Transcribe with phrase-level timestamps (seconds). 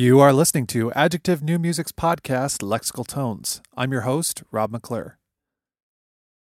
[0.00, 3.60] You are listening to Adjective New Music's podcast, Lexical Tones.
[3.76, 5.18] I'm your host, Rob McClure.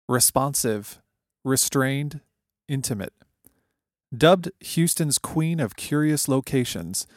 [0.07, 1.01] Responsive,
[1.43, 2.21] restrained,
[2.67, 3.13] intimate.
[4.15, 7.07] Dubbed Houston's Queen of Curious Locations,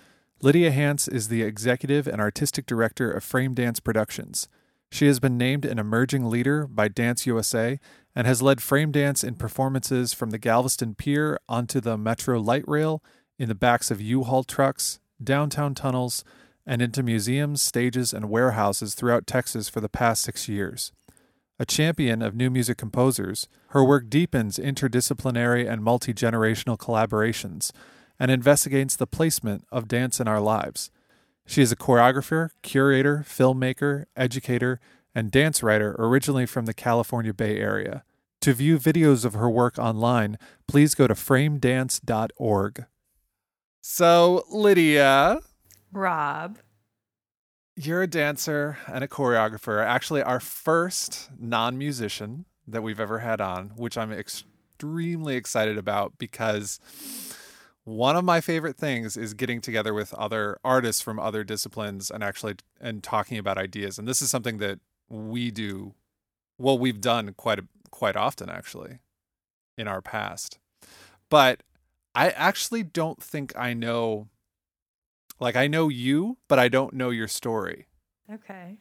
[0.41, 4.49] Lydia Hance is the executive and artistic director of Frame Dance Productions.
[4.91, 7.79] She has been named an emerging leader by Dance USA
[8.17, 12.67] and has led frame dance in performances from the Galveston Pier onto the Metro Light
[12.67, 13.03] Rail,
[13.39, 16.25] in the backs of U Haul trucks, downtown tunnels,
[16.67, 20.93] and into museums, stages, and warehouses throughout Texas for the past six years.
[21.59, 27.71] A champion of new music composers, her work deepens interdisciplinary and multi generational collaborations
[28.19, 30.91] and investigates the placement of dance in our lives.
[31.47, 34.81] She is a choreographer, curator, filmmaker, educator,
[35.15, 38.05] and dance writer originally from the California Bay Area.
[38.43, 42.87] To view videos of her work online, please go to framedance.org.
[43.81, 45.41] So, Lydia,
[45.93, 46.59] Rob.
[47.77, 49.85] you're a dancer and a choreographer.
[49.85, 56.19] Actually, our first non musician that we've ever had on, which I'm extremely excited about
[56.19, 56.79] because
[57.85, 62.23] one of my favorite things is getting together with other artists from other disciplines and
[62.23, 63.99] actually and talking about ideas.
[63.99, 64.79] And this is something that
[65.09, 65.95] we do
[66.59, 68.99] well, we've done quite a, quite often actually
[69.79, 70.59] in our past.
[71.31, 71.63] But
[72.15, 74.29] I actually don't think I know
[75.39, 77.87] like I know you, but I don't know your story.
[78.31, 78.77] Okay.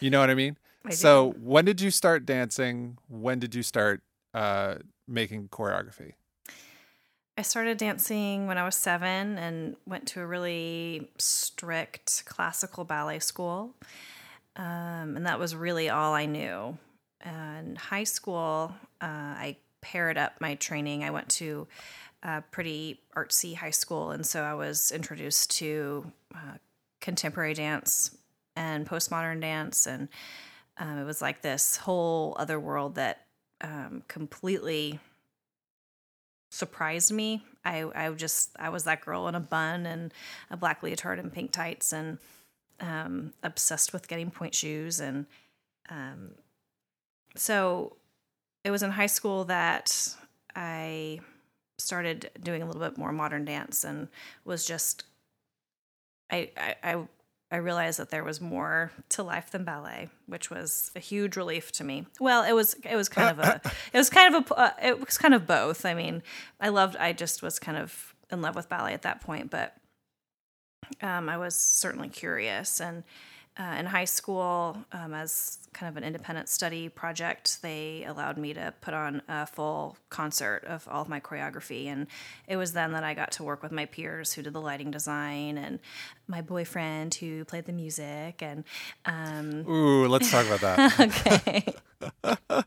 [0.00, 0.56] You know what I mean?
[0.84, 1.38] I so, do.
[1.40, 2.98] when did you start dancing?
[3.08, 4.02] When did you start
[4.34, 4.76] uh
[5.08, 6.12] making choreography?
[7.38, 13.18] I started dancing when I was seven and went to a really strict classical ballet
[13.18, 13.74] school.
[14.56, 16.78] Um, and that was really all I knew.
[17.20, 21.04] And high school, uh, I paired up my training.
[21.04, 21.68] I went to
[22.22, 26.58] a pretty artsy high school, and so I was introduced to uh,
[27.00, 28.16] contemporary dance
[28.56, 29.86] and postmodern dance.
[29.86, 30.08] And
[30.78, 33.26] um, it was like this whole other world that
[33.60, 34.98] um, completely
[36.50, 37.42] surprised me.
[37.64, 40.12] I, I just I was that girl in a bun and
[40.50, 42.18] a black leotard and pink tights and
[42.80, 45.26] um, obsessed with getting pointe shoes and
[45.88, 46.32] um,
[47.36, 47.96] so
[48.64, 50.16] it was in high school that
[50.54, 51.20] I
[51.78, 54.08] started doing a little bit more modern dance and
[54.44, 55.04] was just
[56.30, 56.50] I
[56.82, 56.96] I,
[57.50, 61.70] I realized that there was more to life than ballet, which was a huge relief
[61.72, 62.06] to me.
[62.18, 63.60] Well, it was it was kind of a
[63.92, 65.84] it was kind of a uh, it was kind of both.
[65.84, 66.22] I mean,
[66.60, 69.76] I loved I just was kind of in love with ballet at that point, but
[71.00, 72.80] um, I was certainly curious.
[72.80, 73.04] And
[73.58, 78.52] uh, in high school, um, as kind of an independent study project, they allowed me
[78.52, 81.86] to put on a full concert of all of my choreography.
[81.86, 82.06] And
[82.46, 84.90] it was then that I got to work with my peers who did the lighting
[84.90, 85.78] design and
[86.28, 88.42] my boyfriend who played the music.
[88.42, 88.64] And
[89.04, 91.00] um, Ooh, let's talk about that.
[92.26, 92.64] okay.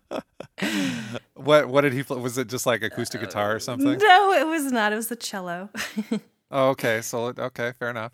[1.36, 2.20] what what did he play?
[2.20, 3.98] Was it just like acoustic guitar or something?
[3.98, 4.92] no, it was not.
[4.92, 5.70] It was the cello.
[6.52, 7.02] Oh, okay.
[7.02, 8.12] So okay, fair enough.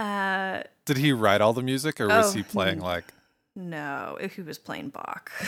[0.00, 3.04] Uh, Did he write all the music or was Oh, he playing like
[3.56, 5.30] no, he was playing Bach.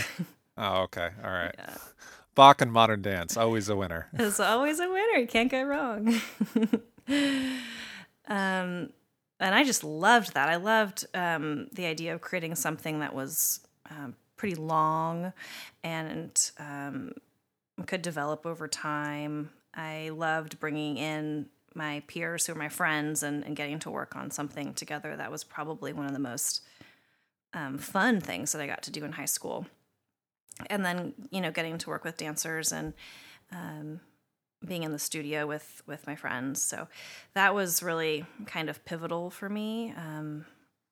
[0.62, 1.09] Oh, okay.
[1.25, 1.55] All right.
[1.56, 1.77] Yeah.
[2.34, 4.09] Bach and modern dance, always a winner.
[4.19, 5.19] It's always a winner.
[5.19, 6.21] You can't go wrong.
[8.28, 8.91] um,
[9.38, 10.50] and I just loved that.
[10.50, 15.32] I loved um, the idea of creating something that was um, pretty long
[15.82, 17.12] and um,
[17.87, 19.49] could develop over time.
[19.72, 24.16] I loved bringing in my peers who are my friends and, and getting to work
[24.16, 25.16] on something together.
[25.16, 26.62] That was probably one of the most
[27.53, 29.66] um, fun things that I got to do in high school.
[30.69, 32.92] And then, you know, getting to work with dancers and
[33.53, 34.00] um,
[34.66, 36.62] being in the studio with with my friends.
[36.62, 36.88] So
[37.34, 39.94] that was really kind of pivotal for me.
[39.97, 40.44] Um,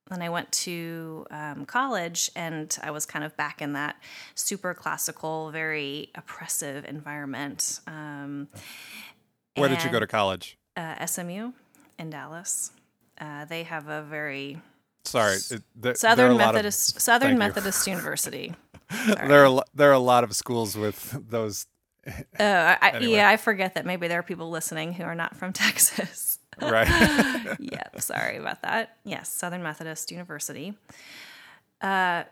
[0.09, 3.97] then I went to um, college, and I was kind of back in that
[4.35, 7.81] super classical, very oppressive environment.
[7.87, 8.49] Um,
[9.55, 10.58] Where did you go to college?
[10.79, 11.53] Uh, SMU
[11.99, 12.71] in Dallas.
[13.21, 14.61] Uh, they have a very
[15.05, 17.39] Sorry, it, there, there are a Southern lot of- Methodist Southern thank you.
[17.39, 18.55] Methodist University.
[19.07, 21.67] there are a there are a lot of schools with those.
[22.07, 23.13] Uh, I, Anyway.
[23.15, 26.39] Yeah, I forget that maybe there are people listening who are not from Texas.
[26.61, 26.89] Right.
[27.61, 28.97] yep, sorry about that.
[29.05, 30.75] Yes, Southern Methodist University.
[31.81, 32.25] Uh,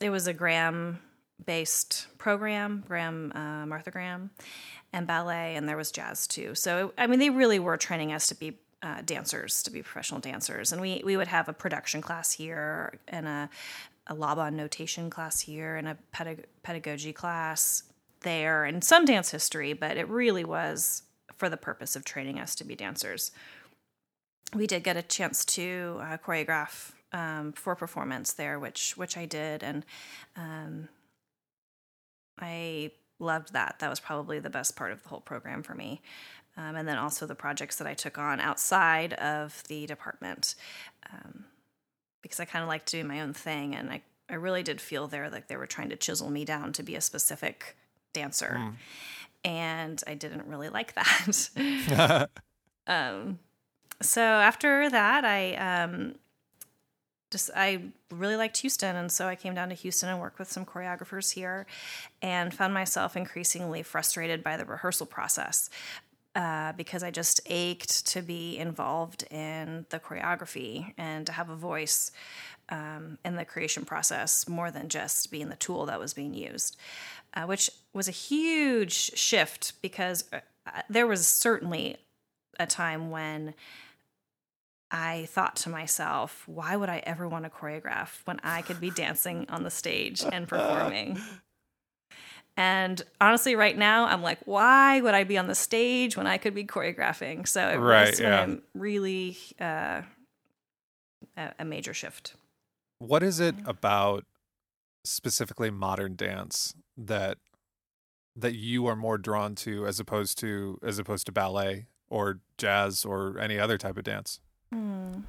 [0.00, 0.98] it was a Graham
[1.44, 4.30] based program, Graham, uh, Martha Graham,
[4.92, 6.54] and ballet, and there was jazz too.
[6.54, 10.20] So, I mean, they really were training us to be uh, dancers, to be professional
[10.20, 10.72] dancers.
[10.72, 13.50] And we, we would have a production class here and a,
[14.06, 17.82] a Laban notation class here and a pedag- pedagogy class
[18.20, 21.02] there and some dance history, but it really was
[21.36, 23.30] for the purpose of training us to be dancers.
[24.54, 29.26] we did get a chance to uh, choreograph um, for performance there, which which I
[29.26, 29.84] did, and
[30.36, 30.88] um,
[32.38, 33.76] I loved that.
[33.78, 36.02] That was probably the best part of the whole program for me.
[36.56, 40.54] Um, and then also the projects that I took on outside of the department,
[41.12, 41.44] um,
[42.22, 45.06] because I kind of like doing my own thing, and I I really did feel
[45.06, 47.76] there like they were trying to chisel me down to be a specific
[48.14, 48.74] dancer, mm.
[49.44, 52.30] and I didn't really like that.
[52.86, 53.38] um,
[54.00, 56.14] so after that, I um,
[57.36, 60.50] just I really liked Houston, and so I came down to Houston and worked with
[60.50, 61.66] some choreographers here,
[62.22, 65.68] and found myself increasingly frustrated by the rehearsal process.
[66.34, 71.56] Uh, because I just ached to be involved in the choreography and to have a
[71.56, 72.10] voice
[72.68, 76.76] um, in the creation process more than just being the tool that was being used,
[77.32, 81.96] uh, which was a huge shift because uh, there was certainly
[82.60, 83.54] a time when
[84.90, 88.90] I thought to myself, why would I ever want to choreograph when I could be
[88.90, 91.20] dancing on the stage and performing?
[92.56, 96.38] And honestly, right now, I'm like, why would I be on the stage when I
[96.38, 97.46] could be choreographing?
[97.46, 98.54] So it right, was yeah.
[98.74, 100.02] really uh,
[101.36, 102.34] a, a major shift.
[102.98, 104.24] What is it about
[105.04, 107.38] specifically modern dance that
[108.38, 113.04] that you are more drawn to as opposed to as opposed to ballet or jazz
[113.04, 114.40] or any other type of dance?
[114.72, 115.20] Hmm.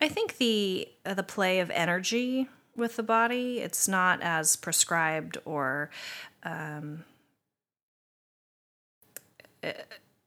[0.00, 5.90] I think the the play of energy with the body it's not as prescribed or
[6.42, 7.04] um,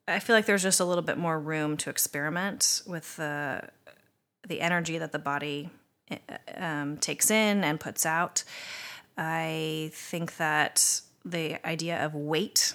[0.08, 3.62] I feel like there's just a little bit more room to experiment with the
[4.48, 5.70] the energy that the body
[6.10, 6.16] uh,
[6.56, 8.44] um, takes in and puts out.
[9.18, 12.74] I think that the idea of weight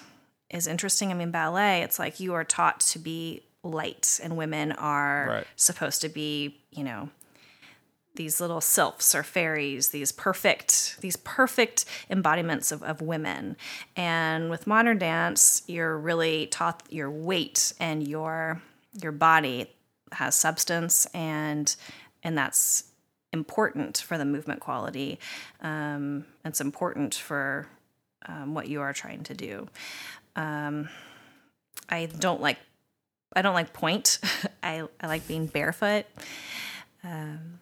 [0.51, 1.09] is interesting.
[1.09, 5.47] I mean, ballet, it's like you are taught to be light and women are right.
[5.55, 7.09] supposed to be, you know,
[8.15, 13.57] these little sylphs or fairies, these perfect, these perfect embodiments of, of women.
[13.95, 18.61] And with modern dance, you're really taught your weight and your
[19.01, 19.71] your body
[20.11, 21.75] has substance and
[22.21, 22.83] and that's
[23.31, 25.19] important for the movement quality.
[25.61, 27.67] Um, it's important for
[28.27, 29.67] um, what you are trying to do.
[30.35, 30.89] Um,
[31.89, 32.59] I don't like
[33.35, 34.19] I don't like pointe.
[34.63, 36.05] I, I like being barefoot.
[37.03, 37.59] Um,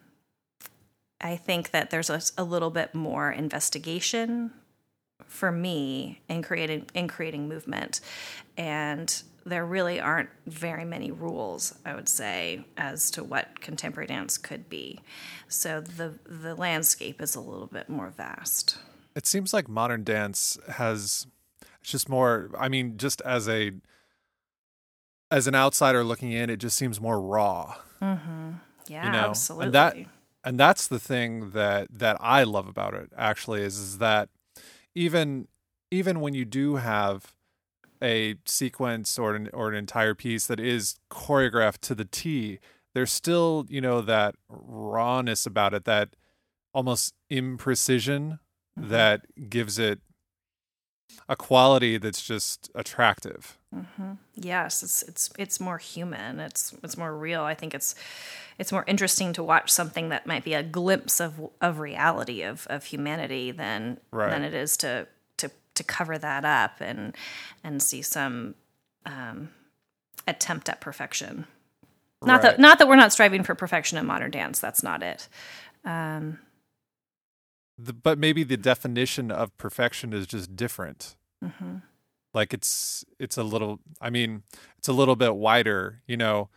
[1.20, 4.50] I think that there's a, a, little bit more investigation
[5.26, 8.00] for me in creating in creating movement,
[8.56, 11.74] and there really aren't very many rules.
[11.84, 15.00] I would say as to what contemporary dance could be.
[15.48, 18.78] So the the landscape is a little bit more vast.
[19.14, 21.26] It seems like modern dance has
[21.80, 22.50] it's just more.
[22.58, 23.72] I mean, just as a
[25.32, 27.74] as an outsider looking in, it just seems more raw.
[28.02, 28.50] Mm-hmm.
[28.86, 29.30] Yeah, you know?
[29.30, 29.66] absolutely.
[29.66, 29.96] And that
[30.44, 33.10] and that's the thing that that I love about it.
[33.16, 34.28] Actually, is is that
[34.94, 35.48] even
[35.90, 37.34] even when you do have
[38.02, 42.58] a sequence or an or an entire piece that is choreographed to the T,
[42.94, 46.10] there's still you know that rawness about it, that
[46.74, 48.38] almost imprecision
[48.78, 48.88] mm-hmm.
[48.90, 50.00] that gives it
[51.26, 53.58] a quality that's just attractive.
[53.74, 54.12] Mm-hmm.
[54.34, 56.40] Yes, it's it's it's more human.
[56.40, 57.42] It's it's more real.
[57.42, 57.94] I think it's
[58.58, 62.66] it's more interesting to watch something that might be a glimpse of of reality of
[62.68, 64.30] of humanity than right.
[64.30, 65.06] than it is to
[65.38, 67.16] to to cover that up and
[67.64, 68.54] and see some
[69.06, 69.50] um,
[70.28, 71.46] attempt at perfection.
[72.22, 72.42] Not right.
[72.42, 74.58] that not that we're not striving for perfection in modern dance.
[74.58, 75.28] That's not it.
[75.84, 76.38] Um,
[77.78, 81.16] the, but maybe the definition of perfection is just different.
[81.42, 81.76] Mm-hmm.
[82.34, 83.80] Like it's it's a little.
[84.00, 84.42] I mean,
[84.78, 86.02] it's a little bit wider.
[86.06, 86.48] You know,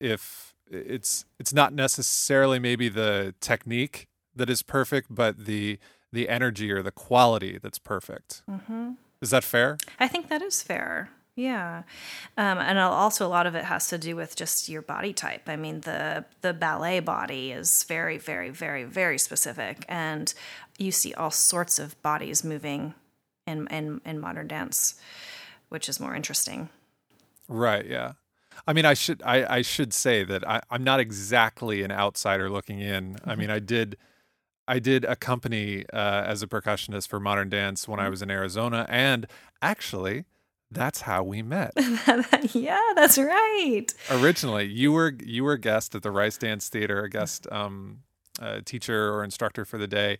[0.00, 5.78] if it's it's not necessarily maybe the technique that is perfect, but the
[6.12, 8.42] the energy or the quality that's perfect.
[8.48, 8.92] Mm-hmm.
[9.20, 9.78] Is that fair?
[9.98, 11.10] I think that is fair.
[11.34, 11.84] Yeah,
[12.36, 15.48] um, and also a lot of it has to do with just your body type.
[15.48, 20.34] I mean, the the ballet body is very, very, very, very specific, and
[20.78, 22.94] you see all sorts of bodies moving
[23.48, 25.00] in in, in modern dance,
[25.68, 26.68] which is more interesting.
[27.48, 27.86] Right.
[27.86, 28.12] Yeah.
[28.66, 32.50] I mean, I should I, I should say that I, I'm not exactly an outsider
[32.50, 33.16] looking in.
[33.24, 33.96] I mean, I did
[34.66, 38.10] I did accompany uh, as a percussionist for modern dance when I mm-hmm.
[38.10, 39.26] was in Arizona, and
[39.62, 40.24] actually
[40.70, 41.72] that's how we met.
[42.52, 43.86] yeah, that's right.
[44.10, 48.00] Originally, you were you were a guest at the Rice Dance Theater, a guest um,
[48.40, 50.18] uh, teacher or instructor for the day,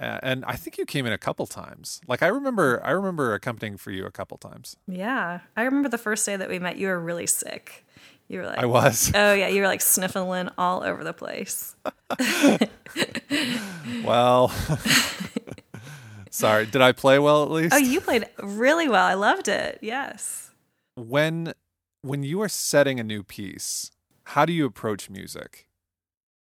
[0.00, 2.00] and I think you came in a couple times.
[2.08, 4.76] Like I remember, I remember accompanying for you a couple times.
[4.88, 6.78] Yeah, I remember the first day that we met.
[6.78, 7.84] You were really sick.
[8.28, 9.12] You were like, I was.
[9.14, 11.74] Oh yeah, you were like sniffling all over the place.
[14.04, 14.48] well,
[16.30, 16.66] sorry.
[16.66, 17.74] Did I play well at least?
[17.74, 19.04] Oh, you played really well.
[19.04, 19.80] I loved it.
[19.82, 20.50] Yes.
[20.94, 21.52] When
[22.02, 23.90] when you are setting a new piece,
[24.24, 25.66] how do you approach music?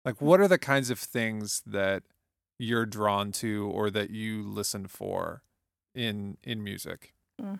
[0.04, 2.02] Like what are the kinds of things that
[2.58, 5.42] you're drawn to or that you listen for
[5.94, 7.14] in in music?
[7.40, 7.58] Mm.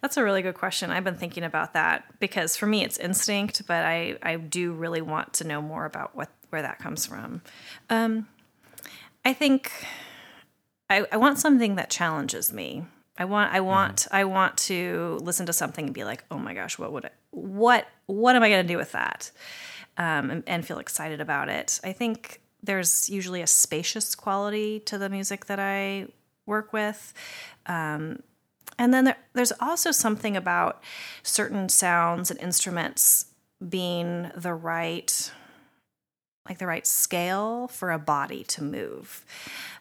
[0.00, 0.90] That's a really good question.
[0.90, 5.02] I've been thinking about that because for me it's instinct, but I, I do really
[5.02, 7.42] want to know more about what where that comes from.
[7.90, 8.26] Um,
[9.24, 9.70] I think
[10.90, 12.84] I, I want something that challenges me.
[13.16, 14.16] I want I want mm-hmm.
[14.16, 17.10] I want to listen to something and be like, oh my gosh, what would I,
[17.30, 19.30] what what am I going to do with that?
[19.96, 21.80] Um, and, and feel excited about it.
[21.84, 26.08] I think there's usually a spacious quality to the music that I
[26.46, 27.12] work with.
[27.66, 28.22] Um,
[28.78, 30.82] and then there, there's also something about
[31.22, 33.26] certain sounds and instruments
[33.66, 35.32] being the right
[36.46, 39.24] like the right scale for a body to move.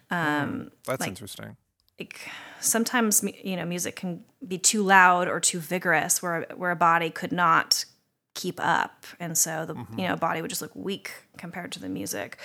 [0.09, 1.57] Um, mm, that's like, interesting.
[1.99, 2.29] Like
[2.61, 7.09] sometimes you know music can be too loud or too vigorous where where a body
[7.09, 7.85] could not
[8.33, 9.99] keep up, and so the mm-hmm.
[9.99, 12.37] you know body would just look weak compared to the music.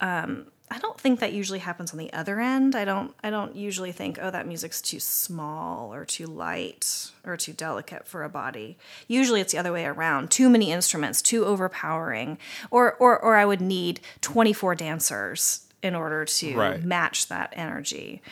[0.00, 2.74] Um, I don't think that usually happens on the other end.
[2.74, 7.36] I don't I don't usually think, oh, that music's too small or too light or
[7.36, 8.76] too delicate for a body.
[9.06, 10.30] Usually it's the other way around.
[10.30, 12.38] Too many instruments, too overpowering.
[12.70, 16.82] Or or or I would need 24 dancers in order to right.
[16.82, 18.22] match that energy.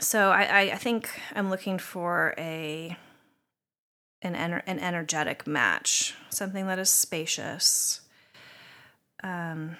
[0.00, 2.96] So I, I, I think I'm looking for a
[4.24, 8.00] an ener- an energetic match, something that is spacious.
[9.22, 9.76] Um,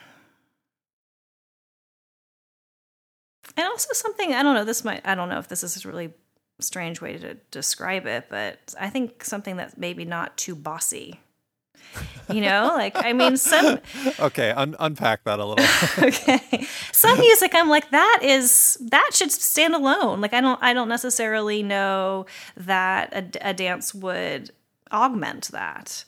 [3.56, 4.64] and also something I don't know.
[4.64, 6.12] This might I don't know if this is a really
[6.60, 11.20] strange way to describe it, but I think something that's maybe not too bossy.
[12.32, 13.80] You know, like I mean, some.
[14.20, 15.64] okay, un- unpack that a little.
[15.98, 20.20] okay, some music I'm like that is that should stand alone.
[20.20, 22.26] Like I don't I don't necessarily know
[22.56, 24.52] that a, a dance would
[24.90, 26.04] augment that.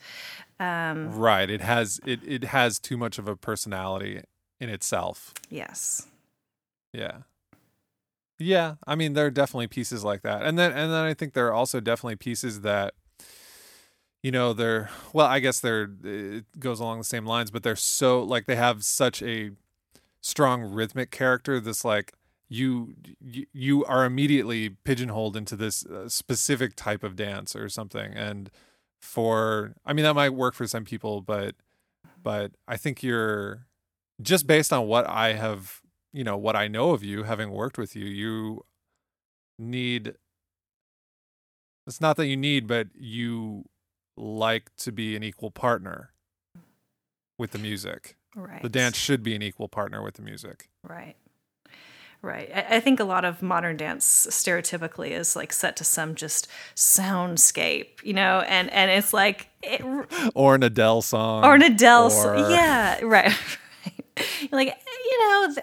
[0.58, 1.50] Um, right.
[1.50, 4.22] It has it it has too much of a personality
[4.58, 5.34] in itself.
[5.50, 6.06] Yes.
[6.92, 7.18] Yeah.
[8.38, 10.42] Yeah, I mean there are definitely pieces like that.
[10.42, 12.94] And then and then I think there are also definitely pieces that
[14.26, 17.76] you know, they're well, I guess they're it goes along the same lines, but they're
[17.76, 19.52] so like they have such a
[20.20, 22.12] strong rhythmic character this like
[22.48, 28.50] you you are immediately pigeonholed into this uh, specific type of dance or something and
[29.00, 31.54] for I mean that might work for some people but
[32.20, 33.68] but I think you're
[34.20, 37.78] just based on what I have you know what I know of you, having worked
[37.78, 38.64] with you, you
[39.56, 40.14] need.
[41.86, 43.66] It's not that you need, but you
[44.16, 46.10] like to be an equal partner
[47.38, 48.16] with the music.
[48.34, 48.62] Right.
[48.62, 50.68] The dance should be an equal partner with the music.
[50.82, 51.16] Right.
[52.22, 52.50] Right.
[52.54, 56.48] I, I, think a lot of modern dance stereotypically is like set to some just
[56.74, 59.82] soundscape, you know, and and it's like it,
[60.34, 62.10] or an Adele song, or an Adele, or...
[62.10, 62.50] song.
[62.50, 63.32] yeah, right.
[64.50, 65.54] like you know,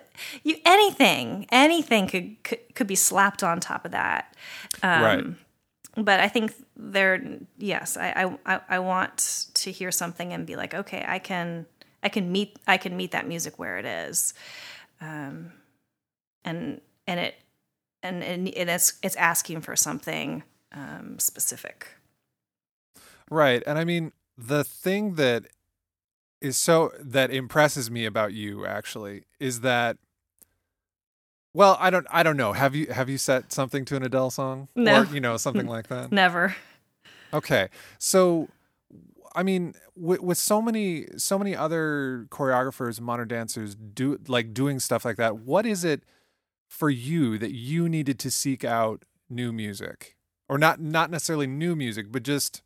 [0.44, 4.34] you anything, anything could, could could be slapped on top of that.
[4.82, 5.26] Um, right.
[5.96, 7.24] But I think there,
[7.58, 11.68] yes, I, I I want to hear something and be like, okay, I can
[12.02, 14.34] I can meet I can meet that music where it is,
[15.02, 15.54] um,
[16.44, 17.36] and and it
[18.02, 21.88] and, and it's it's asking for something um, specific.
[23.30, 25.46] Right, and I mean the thing that
[26.42, 29.98] is so that impresses me about you actually is that
[31.54, 32.54] well i don't i don't know.
[32.54, 34.68] Have you have you set something to an adele song?
[34.76, 35.02] No.
[35.02, 36.12] or you know something like that?
[36.24, 36.56] Never.
[37.34, 37.70] Okay.
[37.98, 38.50] So
[39.36, 44.54] i mean with, with so many so many other choreographers and modern dancers do like
[44.54, 46.04] doing stuff like that what is it
[46.68, 50.16] for you that you needed to seek out new music?
[50.50, 52.62] Or not not necessarily new music but just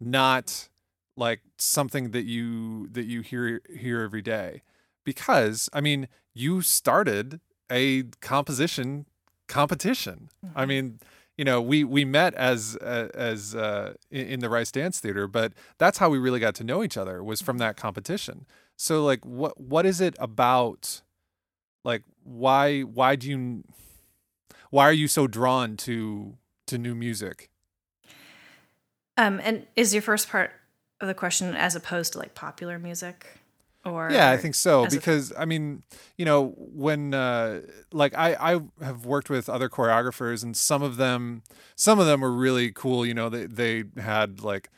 [0.00, 0.68] not
[1.16, 4.62] like something that you that you hear hear every day?
[5.04, 9.06] Because i mean you started a composition
[9.48, 10.28] competition.
[10.44, 10.58] Mm-hmm.
[10.58, 11.00] i mean
[11.40, 15.26] you know we we met as uh, as uh, in, in, the rice dance theater
[15.26, 18.44] but that's how we really got to know each other was from that competition.
[18.76, 21.00] So like what what is it about
[21.82, 23.64] like why why do you
[24.68, 26.36] why are you so drawn to
[26.66, 27.48] to new music?
[29.16, 30.52] Um and is your first part
[31.00, 33.39] of the question as opposed to like popular music
[33.84, 35.32] or yeah i think so because.
[35.38, 35.82] I mean
[36.18, 40.96] you know when uh like i i have worked with other choreographers and some of
[40.96, 41.42] them
[41.76, 44.68] some of them were really cool you know they they had like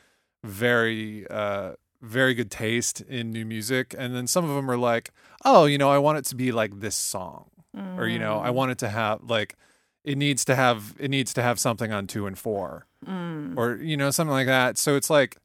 [0.43, 5.11] very uh very good taste in new music and then some of them are like
[5.45, 7.49] oh you know i want it to be like this song
[7.97, 9.55] or you know i want it to have like
[10.03, 13.57] it needs to have it needs to have something on two and four Mm.
[13.57, 15.35] or you know something like that so it's like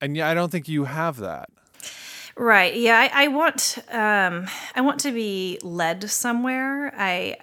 [0.00, 1.50] and yeah i don't think you have that
[2.36, 2.76] Right.
[2.76, 2.98] Yeah.
[2.98, 3.78] I, I want.
[3.90, 6.92] Um, I want to be led somewhere.
[6.96, 7.38] I.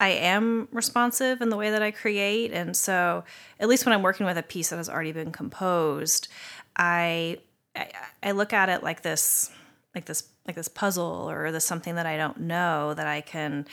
[0.00, 3.24] I am responsive in the way that I create, and so
[3.58, 6.28] at least when I'm working with a piece that has already been composed,
[6.76, 7.38] I.
[7.76, 7.90] I,
[8.22, 9.50] I look at it like this,
[9.94, 13.66] like this, like this puzzle, or this something that I don't know that I can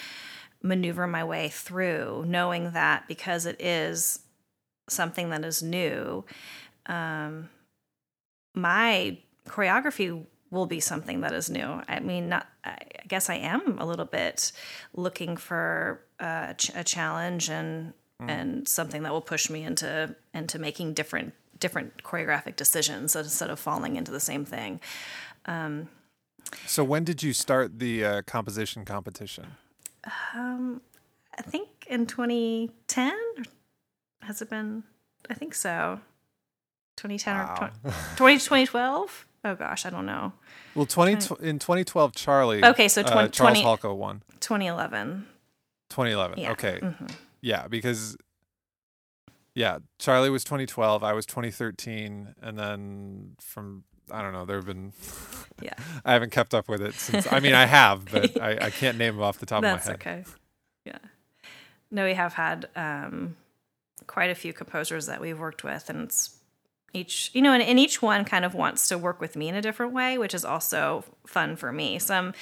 [0.61, 4.19] maneuver my way through, knowing that because it is
[4.89, 6.25] something that is new,
[6.87, 7.49] um,
[8.55, 9.17] my
[9.47, 11.81] choreography will be something that is new.
[11.87, 12.47] I mean, not.
[12.63, 14.51] I guess I am a little bit
[14.93, 18.29] looking for a, ch- a challenge and hmm.
[18.29, 23.59] and something that will push me into into making different different choreographic decisions instead of
[23.59, 24.79] falling into the same thing.
[25.45, 25.89] Um,
[26.65, 29.47] so when did you start the uh, composition competition
[30.33, 30.81] um,
[31.37, 33.13] I think in 2010
[34.21, 34.83] has it been?
[35.29, 35.99] I think so.
[36.97, 37.71] 2010 Wow.
[37.83, 39.25] or 20, 2012?
[39.45, 40.33] Oh gosh, I don't know.
[40.73, 45.27] well 20 tw- in 2012 charlie Okay, so uh, twen- charles 20 halko won 2011.
[45.89, 46.51] 2011 Yeah.
[46.51, 47.11] okay Mhm.
[47.41, 48.17] Yeah, because
[49.53, 54.65] yeah, Charlie was 2012, I was 2013, and then from I don't know, there have
[54.65, 54.91] been
[55.61, 55.73] Yeah.
[56.05, 57.31] I haven't kept up with it since.
[57.31, 59.97] I mean, I have, but I, I can't name them off the top That's of
[60.03, 60.19] my head.
[60.25, 60.31] okay.
[60.85, 60.97] Yeah.
[61.91, 63.37] No, we have had um,
[64.07, 66.37] quite a few composers that we've worked with, and it's
[66.95, 69.55] each, you know, and, and each one kind of wants to work with me in
[69.55, 71.99] a different way, which is also fun for me.
[71.99, 72.33] Some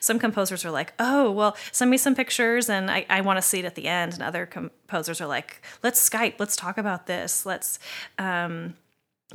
[0.00, 3.42] some composers are like, oh, well, send me some pictures, and I, I want to
[3.42, 4.14] see it at the end.
[4.14, 7.78] And other composers are like, let's Skype, let's talk about this, let's,
[8.18, 8.74] um,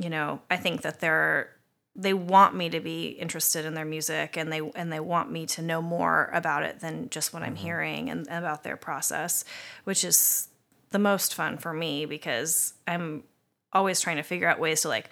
[0.00, 1.50] you know, I think that they're
[1.98, 5.44] they want me to be interested in their music and they and they want me
[5.46, 9.44] to know more about it than just what I'm hearing and about their process,
[9.82, 10.48] which is
[10.90, 13.24] the most fun for me because I'm
[13.72, 15.10] always trying to figure out ways to like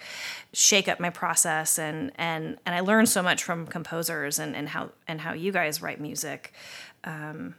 [0.53, 4.69] shake up my process and and and I learn so much from composers and and
[4.69, 6.53] how and how you guys write music
[7.03, 7.55] um,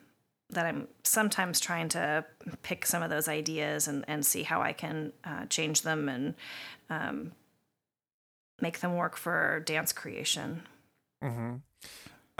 [0.50, 2.24] that I'm sometimes trying to
[2.62, 6.34] pick some of those ideas and and see how I can uh, change them and
[6.90, 7.32] um,
[8.60, 10.62] make them work for dance creation.
[11.22, 11.56] hmm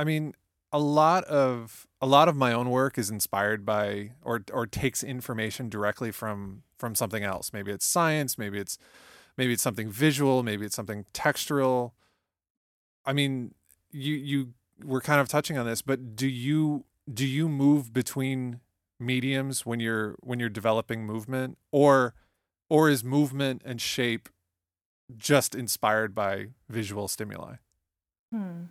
[0.01, 0.35] I mean,
[0.73, 5.03] a lot of a lot of my own work is inspired by or or takes
[5.03, 7.53] information directly from from something else.
[7.53, 8.79] Maybe it's science, maybe it's
[9.37, 11.93] maybe it's something visual, maybe it's something textural.
[13.05, 13.55] I mean,
[13.91, 18.61] you you were kind of touching on this, but do you do you move between
[19.01, 22.15] mediums when you're when you're developing movement or
[22.69, 24.29] or is movement and shape
[25.17, 27.57] just inspired by visual stimuli?
[28.33, 28.65] Hmm.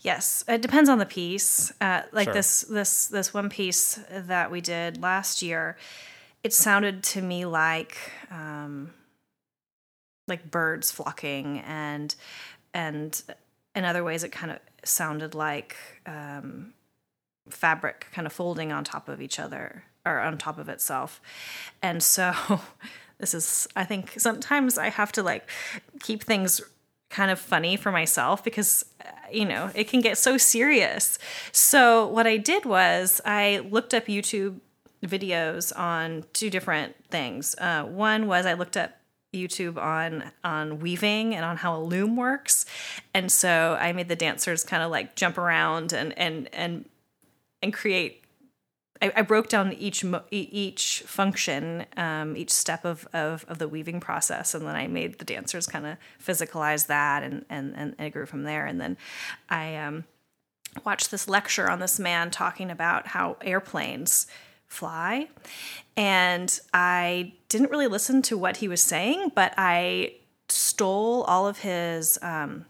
[0.00, 1.70] Yes, it depends on the piece.
[1.80, 2.32] Uh, like Sure.
[2.34, 5.76] this this this one piece that we did last year,
[6.42, 7.96] it sounded to me like
[8.30, 8.92] um,
[10.28, 12.14] like birds flocking, and
[12.72, 13.22] and
[13.74, 15.76] in other ways, it kind of sounded like
[16.06, 16.72] um,
[17.48, 21.20] fabric kind of folding on top of each other or on top of itself,
[21.82, 22.32] and so.
[23.18, 25.46] This is, I think, sometimes I have to like
[26.00, 26.62] keep things
[27.10, 31.18] kind of funny for myself because uh, you know it can get so serious
[31.50, 34.60] so what i did was i looked up youtube
[35.02, 37.54] videos on two different things.
[37.58, 38.92] Uh, one was i looked up
[39.32, 42.66] youtube on on weaving and on how a loom works.
[43.14, 46.88] And so i made the dancers kind of like jump around and and and
[47.62, 48.20] and create
[49.02, 54.00] I, I broke down each each function, um, each step of, of of the weaving
[54.00, 58.10] process, and then I made the dancers kind of physicalize that, and, and and it
[58.10, 58.66] grew from there.
[58.66, 58.96] And then
[59.48, 60.04] I um,
[60.84, 64.26] watched this lecture on this man talking about how airplanes
[64.70, 65.28] fly,
[65.96, 70.14] and I didn't really listen to what he was saying, but I
[70.48, 72.18] stole all of his.
[72.22, 72.64] Um,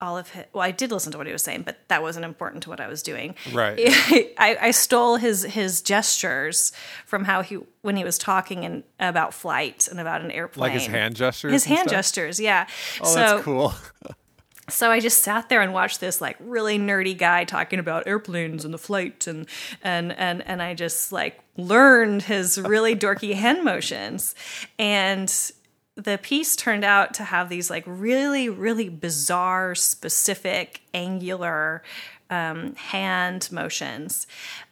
[0.00, 2.24] all of his, well, I did listen to what he was saying, but that wasn't
[2.24, 3.34] important to what I was doing.
[3.52, 3.76] Right.
[4.38, 6.72] I, I stole his his gestures
[7.04, 10.70] from how he when he was talking and about flight and about an airplane.
[10.70, 11.52] Like his hand gestures.
[11.52, 11.98] His and hand stuff?
[11.98, 12.68] gestures, yeah.
[13.00, 13.74] Oh, so that's cool.
[14.68, 18.64] so I just sat there and watched this like really nerdy guy talking about airplanes
[18.64, 19.46] and the flight and
[19.82, 24.34] and and and I just like learned his really dorky hand motions.
[24.78, 25.32] And
[25.96, 31.82] the piece turned out to have these like really really bizarre specific angular
[32.30, 34.26] um, hand motions.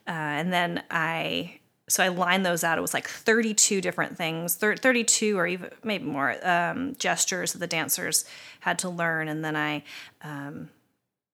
[0.06, 2.78] Uh, and then I so I lined those out.
[2.78, 7.66] It was like 32 different things, 32 or even maybe more um, gestures that the
[7.66, 8.24] dancers
[8.60, 9.84] had to learn, and then I
[10.22, 10.70] um,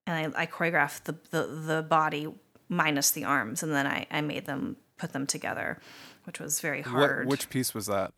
[0.06, 2.28] and I, I choreographed the, the the body
[2.68, 5.78] minus the arms, and then I I made them put them together,
[6.24, 7.26] which was very hard.
[7.26, 8.12] What, which piece was that?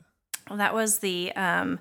[0.48, 1.78] Well, that was the um,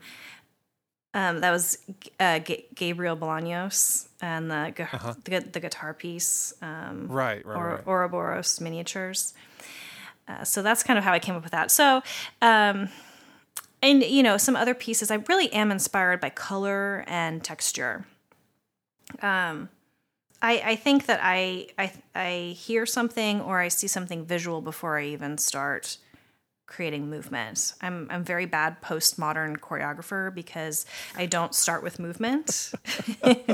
[1.13, 1.78] um, that was
[2.20, 5.13] uh, G- Gabriel Bolaños and the, gu- Uh-huh.
[5.24, 7.88] the the guitar piece, um, Right, right, or right.
[7.88, 9.34] Ouroboros miniatures.
[10.28, 11.72] Uh, so that's kind of how I came up with that.
[11.72, 12.02] So,
[12.42, 12.90] um,
[13.82, 15.12] and you know, some other pieces.
[15.12, 18.06] I really am inspired by color and texture.
[19.22, 19.70] Um,
[20.42, 24.98] I I think that I I I hear something or I see something visual before
[24.98, 25.98] I even start
[26.65, 27.73] creating movement.
[27.82, 32.71] I'm I'm very bad postmodern choreographer because I don't start with movement.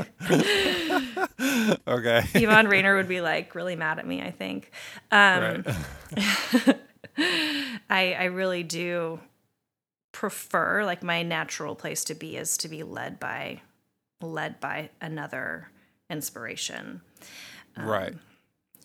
[1.90, 2.24] Okay.
[2.34, 4.70] Yvonne Rainer would be like really mad at me, I think.
[5.10, 5.64] Um,
[6.16, 6.76] right.
[7.90, 9.20] I I really do
[10.12, 13.60] prefer like my natural place to be is to be led by
[14.20, 15.68] led by another
[16.08, 17.00] inspiration,
[17.76, 18.14] right.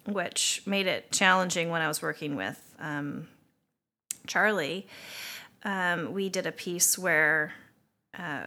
[0.05, 3.27] which made it challenging when I was working with um,
[4.27, 4.87] Charlie.
[5.63, 7.53] Um, we did a piece where
[8.17, 8.45] uh,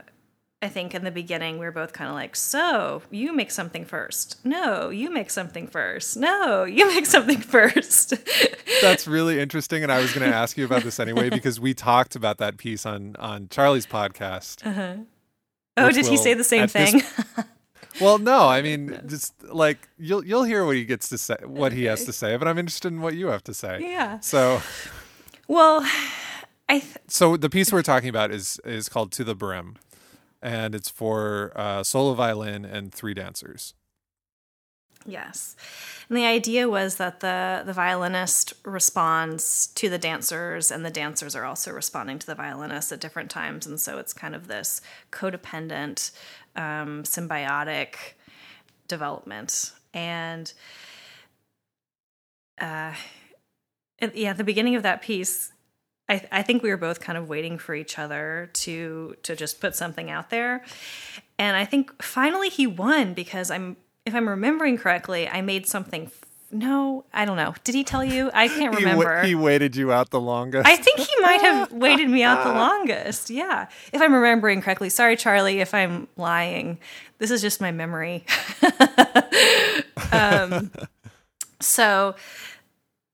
[0.62, 3.84] I think in the beginning we were both kind of like, "So you make something
[3.84, 4.44] first?
[4.44, 6.16] No, you make something first.
[6.16, 8.14] No, you make something first.
[8.82, 11.74] That's really interesting, and I was going to ask you about this anyway because we
[11.74, 14.62] talked about that piece on on Charlie's podcast.
[15.76, 17.44] oh, did he say the same at this- thing?
[18.00, 21.72] Well, no, I mean, just like you'll you'll hear what he gets to say, what
[21.72, 23.80] he has to say, but I'm interested in what you have to say.
[23.80, 24.20] yeah.
[24.20, 24.62] So,
[25.48, 25.80] Well,
[26.68, 29.76] I th- so the piece we're talking about is is called "To the Brim,"
[30.42, 33.74] and it's for uh, solo violin and three dancers.
[35.06, 35.56] Yes.
[36.08, 41.34] And the idea was that the, the violinist responds to the dancers, and the dancers
[41.34, 43.66] are also responding to the violinist at different times.
[43.66, 46.11] And so it's kind of this codependent,
[46.56, 47.94] um, symbiotic
[48.87, 49.72] development.
[49.94, 50.52] And
[52.61, 52.92] uh,
[54.14, 55.52] yeah, at the beginning of that piece,
[56.08, 59.61] I, I think we were both kind of waiting for each other to to just
[59.61, 60.64] put something out there,
[61.38, 66.04] and I think finally he won because I'm if I'm remembering correctly, I made something.
[66.06, 67.54] f- No, I don't know.
[67.62, 68.30] Did he tell you?
[68.32, 69.22] I can't He, wa- remember.
[69.22, 70.66] he waited you out the longest.
[70.66, 73.28] I think he might have waited me out the longest.
[73.28, 73.66] Yeah.
[73.92, 74.88] If I'm remembering correctly.
[74.88, 76.78] Sorry, Charlie, if I'm lying.
[77.18, 78.24] This is just my memory.
[80.12, 80.70] um,
[81.61, 82.14] so,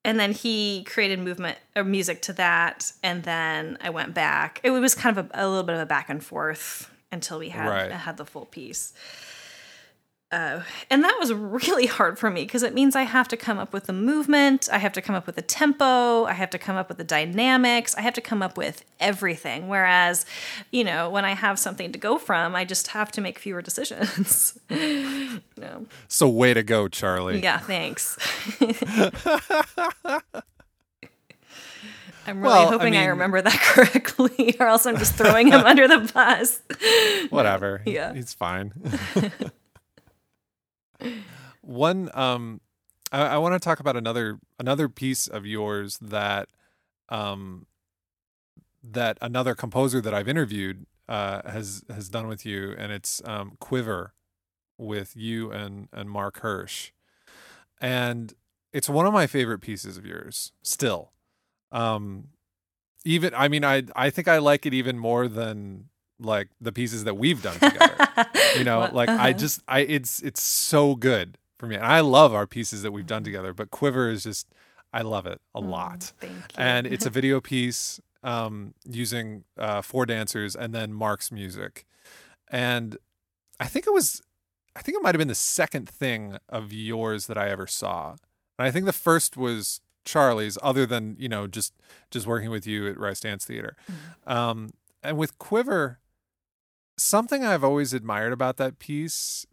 [0.04, 2.92] and then he created movement or music to that.
[3.02, 4.60] And then I went back.
[4.62, 7.48] It was kind of a, a little bit of a back and forth until we
[7.48, 7.90] had, Right.
[7.92, 8.92] had the full piece.
[10.34, 13.56] Uh, and that was really hard for me because it means I have to come
[13.58, 16.58] up with the movement, I have to come up with the tempo, I have to
[16.58, 19.68] come up with the dynamics, I have to come up with everything.
[19.68, 20.26] Whereas,
[20.72, 23.62] you know, when I have something to go from, I just have to make fewer
[23.70, 24.58] decisions.
[24.68, 25.86] no.
[26.08, 27.40] so way to go, Charlie.
[27.40, 28.18] Yeah, thanks.
[32.26, 35.60] I'm really Well, hoping I, mean- remember that correctly, or else I'm just throwing him
[35.60, 36.60] under the bus.
[37.30, 37.82] Whatever.
[37.84, 38.14] Yeah.
[38.14, 38.72] He's fine.
[41.60, 42.60] One um
[43.12, 46.48] I, I want to talk about another another piece of yours that
[47.08, 47.66] um
[48.82, 53.56] that another composer that I've interviewed uh has has done with you and it's um
[53.60, 54.14] Quiver
[54.78, 56.90] with you and and Mark Hirsch.
[57.80, 58.34] And
[58.72, 61.12] it's one of my favorite pieces of yours still.
[61.72, 62.28] Um
[63.04, 65.88] even I mean I I think I like it even more than
[66.20, 67.96] like the pieces that we've done together.
[68.56, 69.32] you know, like I uh-huh.
[69.32, 71.76] just I it's it's so good for me.
[71.76, 74.48] And I love our pieces that we've done together, but Quiver is just
[74.92, 76.12] I love it a lot.
[76.20, 76.38] Thank you.
[76.56, 81.84] And it's a video piece um using uh four dancers and then Mark's music.
[82.48, 82.96] And
[83.58, 84.22] I think it was
[84.76, 88.16] I think it might have been the second thing of yours that I ever saw.
[88.58, 91.72] And I think the first was Charlie's other than, you know, just
[92.10, 93.76] just working with you at Rice Dance Theater.
[94.26, 94.70] Um
[95.02, 95.98] and with Quiver
[96.96, 99.46] something I've always admired about that piece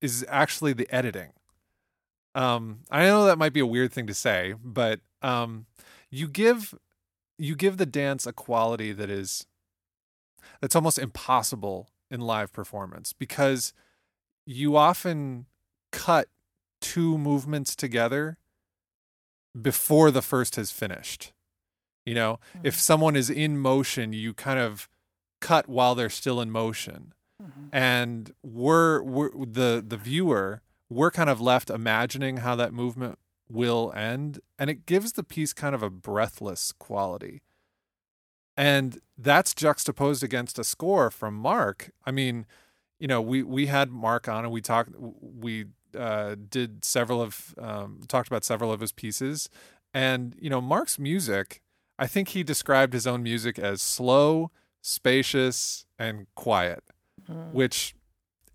[0.00, 1.32] is actually the editing.
[2.34, 5.66] Um, I know that might be a weird thing to say, but um,
[6.10, 6.74] you give
[7.38, 9.46] you give the dance a quality that is
[10.60, 13.72] that's almost impossible in live performance because
[14.46, 15.46] you often
[15.92, 16.28] cut
[16.80, 18.38] two movements together
[19.60, 21.32] before the first has finished.
[22.04, 24.88] You know, if someone is in motion, you kind of
[25.40, 27.12] cut while they're still in motion.
[27.72, 33.92] And we're, we're the the viewer, we're kind of left imagining how that movement will
[33.94, 37.42] end and it gives the piece kind of a breathless quality.
[38.56, 41.90] And that's juxtaposed against a score from mark.
[42.04, 42.46] I mean
[42.98, 47.54] you know we we had mark on and we talked we uh, did several of
[47.58, 49.48] um, talked about several of his pieces.
[49.94, 51.62] And you know mark's music
[51.98, 54.50] i think he described his own music as slow
[54.82, 56.82] spacious and quiet
[57.28, 57.52] Mm.
[57.52, 57.94] which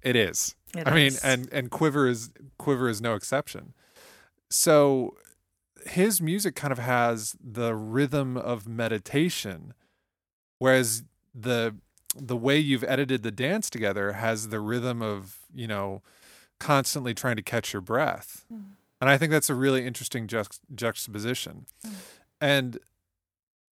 [0.02, 3.74] it is It I mean, and and Quiver is Quiver is no exception.
[4.50, 5.16] So
[5.86, 9.74] his music kind of has the rhythm of meditation,
[10.60, 11.04] whereas
[11.36, 11.76] the
[12.16, 16.02] the way you've edited the dance together has the rhythm of you know
[16.60, 18.72] constantly trying to catch your breath, Mm.
[19.02, 21.66] and I think that's a really interesting juxt- juxtaposition.
[21.86, 21.92] Mm.
[22.42, 22.80] And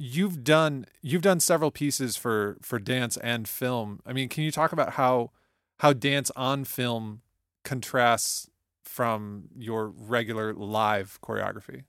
[0.02, 4.02] you've done you've done several pieces for for dance and film.
[4.06, 5.32] I mean, can you talk about how
[5.80, 7.22] how dance on film
[7.64, 8.50] contrasts
[8.84, 11.84] from your regular live choreography.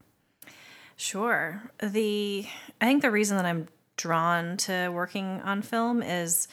[0.97, 1.63] Sure.
[1.83, 2.47] The
[2.81, 6.49] I think the reason that I'm drawn to working on film is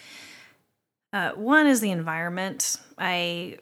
[1.13, 2.77] uh, one is the environment.
[2.97, 3.59] I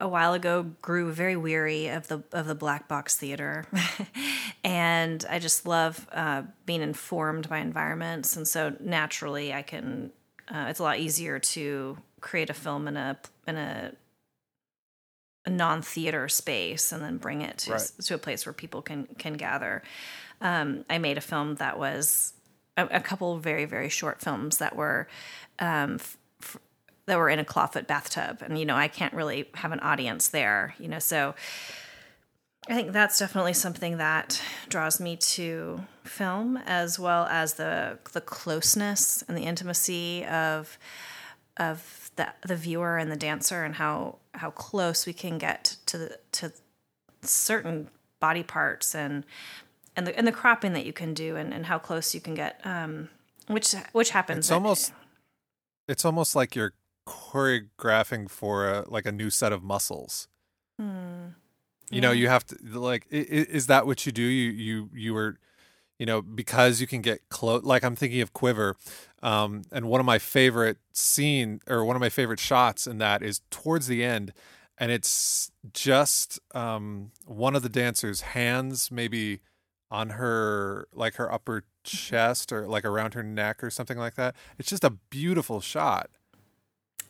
[0.00, 3.66] a while ago grew very weary of the of the black box theater,
[4.64, 10.10] and I just love uh, being informed by environments, and so naturally I can.
[10.52, 13.92] Uh, it's a lot easier to create a film in a in a
[15.46, 17.90] a non-theater space and then bring it to, Right.
[18.04, 19.82] to a place where people can can gather.
[20.40, 22.32] Um, I made a film that was
[22.76, 25.08] a, a couple very very short films that were
[25.58, 26.16] um, f-
[27.10, 30.28] that were in a clawfoot bathtub, and you know I can't really have an audience
[30.28, 31.00] there, you know.
[31.00, 31.34] So
[32.68, 38.20] I think that's definitely something that draws me to film, as well as the the
[38.20, 40.78] closeness and the intimacy of
[41.56, 45.98] of the the viewer and the dancer, and how how close we can get to
[45.98, 46.52] the, to
[47.22, 47.88] certain
[48.20, 49.24] body parts and
[49.96, 52.34] and the and the cropping that you can do, and, and how close you can
[52.34, 53.08] get, um,
[53.48, 54.46] which which happens.
[54.46, 54.92] It's almost
[55.88, 56.72] it's almost like you're
[57.06, 60.28] choreographing for a, like a new set of muscles.
[60.78, 61.28] Hmm.
[61.90, 64.22] You know, you have to like i- i- is that what you do?
[64.22, 65.38] You you you were
[65.98, 68.76] you know, because you can get close like I'm thinking of Quiver.
[69.22, 73.22] Um and one of my favorite scene or one of my favorite shots in that
[73.22, 74.32] is towards the end
[74.78, 79.40] and it's just um one of the dancers hands maybe
[79.90, 84.36] on her like her upper chest or like around her neck or something like that.
[84.58, 86.08] It's just a beautiful shot.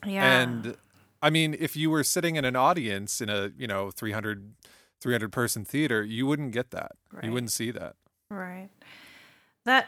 [0.07, 0.41] Yeah.
[0.43, 0.77] And
[1.23, 4.55] I mean, if you were sitting in an audience in a, you know, 300
[5.01, 6.93] 300 person theater, you wouldn't get that.
[7.23, 7.97] You wouldn't see that.
[8.31, 8.69] Right.
[9.65, 9.87] That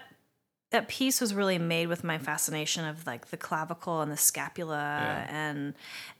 [0.70, 4.74] that piece was really made with my fascination of like the clavicle and the scapula
[4.76, 5.26] Yeah.
[5.30, 5.74] and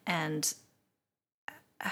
[0.07, 0.55] and
[1.83, 1.88] uh,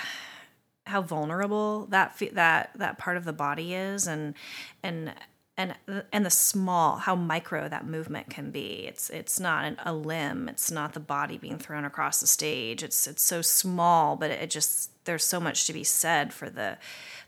[0.87, 4.35] how vulnerable that that that part of the body is and
[4.83, 5.15] and
[5.61, 8.87] and and the small how micro that movement can be.
[8.87, 10.49] It's it's not an, a limb.
[10.49, 12.83] It's not the body being thrown across the stage.
[12.83, 16.79] It's it's so small but it just there's so much to be said for the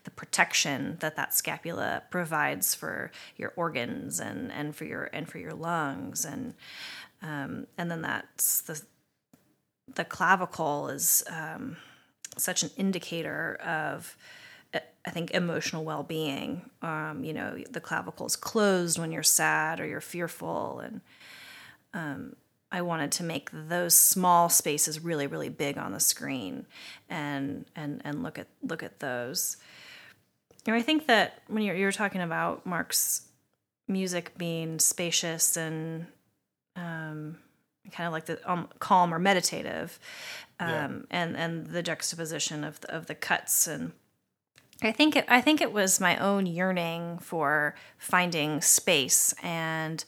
[0.04, 5.38] the protection that that scapula provides for your organs and and for your and for
[5.38, 6.24] your lungs.
[6.24, 6.54] And
[7.20, 8.80] um, and then that's the
[9.94, 11.76] the clavicle is um,
[12.38, 14.16] such an indicator of
[15.04, 16.70] I think emotional well-being.
[16.80, 21.00] Um, you know, the clavicle is closed when you're sad or you're fearful, and
[21.92, 22.36] um,
[22.70, 26.66] I wanted to make those small spaces really, really big on the screen,
[27.08, 29.56] and and and look at look at those.
[30.66, 33.22] And I think that when you're you're talking about Mark's
[33.88, 36.06] music being spacious and
[36.76, 37.36] um,
[37.90, 39.98] kind of like the um, calm or meditative,
[40.60, 40.88] um, Yeah.
[41.10, 43.92] and and the juxtaposition of the, of the cuts and
[44.84, 50.04] I think it I think it was my own yearning for finding space and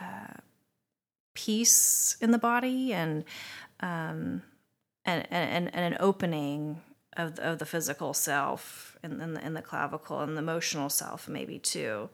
[0.00, 0.34] uh,
[1.34, 3.24] peace in the body and
[3.80, 4.42] um,
[5.04, 6.80] and, and and an opening
[7.16, 11.28] of of the physical self and in, the, in the clavicle and the emotional self
[11.28, 12.08] maybe too.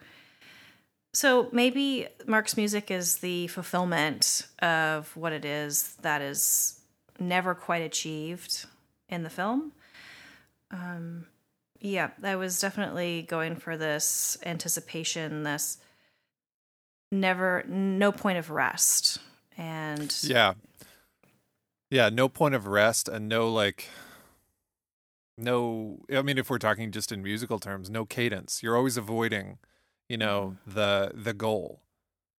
[1.13, 6.81] So maybe Mark's music is the fulfillment of what it is that is
[7.19, 8.67] never quite achieved
[9.09, 9.73] in the film.
[10.71, 11.27] Um,
[11.81, 15.79] yeah, I was definitely going for this anticipation, this
[17.11, 19.19] never, no point of rest.
[19.57, 20.55] And Yeah.
[21.91, 23.89] Yeah, no point of rest and no like
[25.37, 28.63] no I mean if we're talking just in musical terms, no cadence.
[28.63, 29.59] You're always avoiding,
[30.09, 30.79] you know, mm-hmm.
[30.79, 31.81] the the goal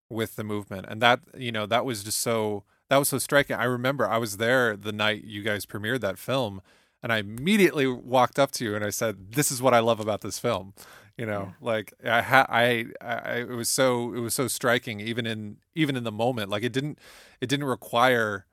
[0.10, 0.86] with the movement.
[0.88, 3.56] And that, you know, that was just so that was so striking.
[3.56, 6.62] I remember I was there the night you guys premiered that film
[7.04, 10.00] and I immediately walked up to you and I said, "This is what I love
[10.00, 10.74] about this film."
[11.18, 11.68] You know, yeah.
[11.68, 15.96] like I, ha- I, I, it was so, it was so striking, even in, even
[15.96, 16.50] in the moment.
[16.50, 16.98] Like it didn't,
[17.42, 18.46] it didn't require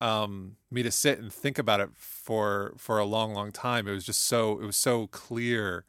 [0.00, 3.92] um me to sit and think about it for for a long long time it
[3.92, 5.86] was just so it was so clear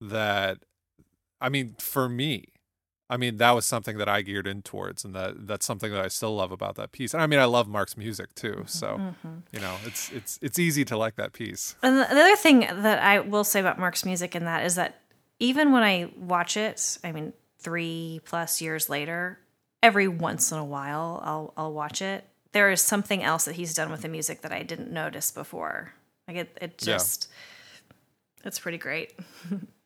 [0.00, 0.58] that
[1.40, 2.51] i mean for me
[3.12, 6.02] I mean, that was something that I geared in towards, and that that's something that
[6.02, 7.12] I still love about that piece.
[7.12, 8.66] And I mean, I love Mark's music too, mm-hmm.
[8.66, 9.34] so mm-hmm.
[9.52, 11.76] you know, it's it's it's easy to like that piece.
[11.82, 15.02] And the other thing that I will say about Mark's music in that is that
[15.38, 19.38] even when I watch it, I mean, three plus years later,
[19.82, 22.24] every once in a while, I'll I'll watch it.
[22.52, 25.92] There is something else that he's done with the music that I didn't notice before.
[26.26, 28.46] Like it, it just, yeah.
[28.46, 29.12] it's pretty great.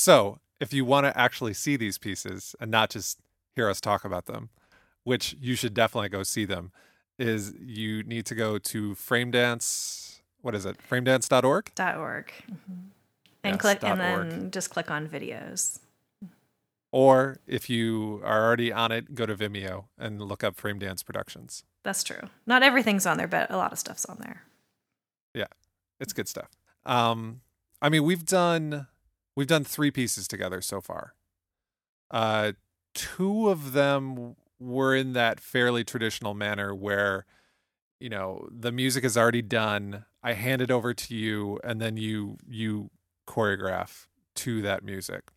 [0.00, 3.18] So, if you want to actually see these pieces and not just
[3.56, 4.50] hear us talk about them,
[5.02, 6.70] which you should definitely go see them,
[7.18, 10.20] is you need to go to Frame Dance.
[10.40, 10.76] What is it?
[10.88, 11.72] Framedance.org?
[11.74, 12.32] Dot org.
[12.48, 12.72] Mm-hmm.
[13.42, 14.30] And Yes, click and org.
[14.30, 15.80] then just click on videos.
[16.92, 21.02] Or if you are already on it, go to Vimeo and look up Frame Dance
[21.02, 21.64] Productions.
[21.82, 22.22] That's true.
[22.46, 24.44] Not everything's on there, but a lot of stuff's on there.
[25.34, 25.48] Yeah.
[25.98, 26.50] It's good stuff.
[26.86, 27.40] Um,
[27.82, 28.86] I mean, we've done
[29.38, 31.14] we've done three pieces together so far.
[32.10, 32.52] Uh,
[32.92, 37.24] two of them were in that fairly traditional manner where,
[38.00, 40.04] you know, the music is already done.
[40.24, 42.90] I hand it over to you, and then you you
[43.28, 45.28] choreograph to that music.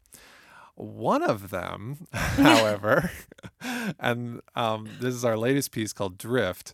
[0.74, 3.12] One of them, however,
[4.00, 6.74] and um, this is our latest piece called Drift,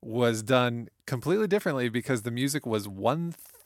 [0.00, 2.86] was done completely differently because the music was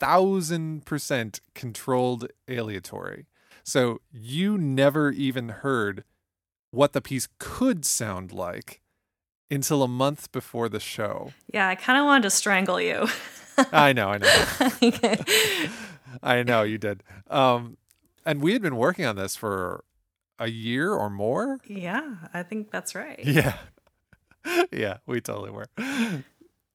[0.03, 3.27] 1000% controlled aleatory.
[3.65, 6.05] So you never even heard
[6.71, 8.81] what the piece could sound like
[9.51, 11.33] until a month before the show.
[11.53, 13.07] Yeah, I kind of wanted to strangle you.
[13.73, 15.69] I know, I know.
[16.23, 17.03] I know you did.
[17.31, 17.77] Um,
[18.25, 19.85] and we had been working on this for
[20.39, 21.59] a year or more.
[21.67, 23.21] yeah, I think that's right.
[23.23, 23.59] Yeah.
[24.73, 25.67] yeah, we totally were.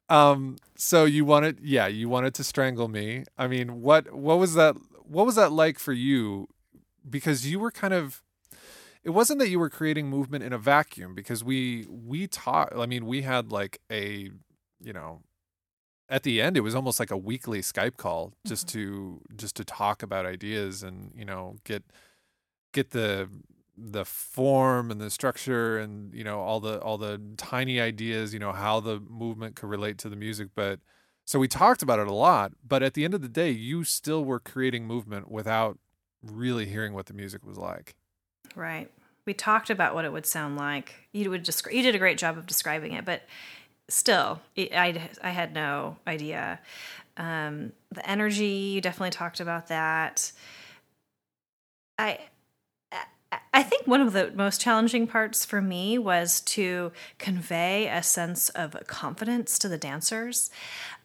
[0.10, 3.26] Um so you wanted yeah, you wanted to strangle me.
[3.38, 6.48] I mean, what what was that what was that like for you
[7.10, 8.24] because you were kind of
[9.04, 12.86] it wasn't that you were creating movement in a vacuum because we we taught I
[12.86, 14.32] mean, we had like a
[14.82, 15.22] you know
[16.10, 19.66] at the end it was almost like a weekly Skype call just to just to
[19.66, 21.84] talk about ideas and you know get
[22.74, 23.30] get the
[23.78, 28.40] the form and the structure and you know all the all the tiny ideas you
[28.40, 30.80] know how the movement could relate to the music but
[31.26, 33.84] so we talked about it a lot but at the end of the day you
[33.84, 35.78] still were creating movement without
[36.24, 37.96] really hearing what the music was like
[38.56, 38.90] Right.
[39.26, 40.96] We talked about what it would sound like.
[41.12, 43.24] You would descri- You did a great job of describing it, but
[43.90, 46.60] still, it, I I had no idea.
[47.18, 48.46] Um, the energy.
[48.46, 50.32] You definitely talked about that.
[52.00, 52.20] I.
[53.54, 58.50] I- think one of the most challenging parts for me was to convey a sense
[58.50, 60.50] of confidence to the dancers.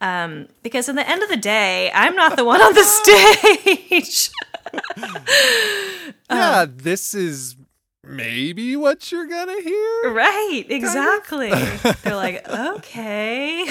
[0.01, 2.85] Um, because in the end of the day, I'm not the one on the
[4.03, 4.31] stage.
[6.31, 7.57] yeah this is
[8.05, 11.51] maybe what you're gonna hear Right, exactly.
[12.03, 13.66] they're like, okay,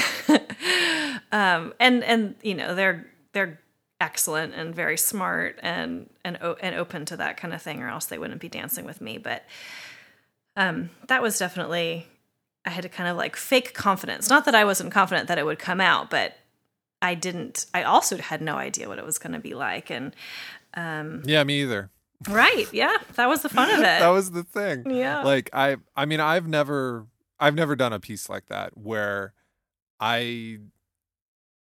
[1.32, 3.60] um, and and you know they're they're
[4.02, 8.06] excellent and very smart and and and open to that kind of thing, or else
[8.06, 9.18] they wouldn't be dancing with me.
[9.18, 9.46] But
[10.58, 12.08] um, that was definitely
[12.66, 14.30] I had to kind of like fake confidence.
[14.30, 16.36] Not that I wasn't confident that it would come out, but
[17.02, 17.68] I didn't.
[17.74, 20.14] I also had no idea what it was going to be like, and
[20.76, 21.90] yeah me either
[22.30, 23.84] right, yeah, that was the fun of it.
[23.84, 24.90] that was the thing.
[24.90, 25.24] Yeah.
[25.24, 27.06] Like I I mean I've never
[27.40, 29.34] I've never done a piece like that where
[30.00, 30.60] I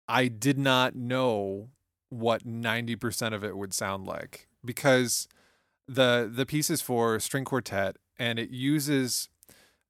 [0.09, 1.68] I did not know
[2.11, 5.28] what 90% of it would sound like because
[5.86, 9.28] the the piece is for string quartet and it uses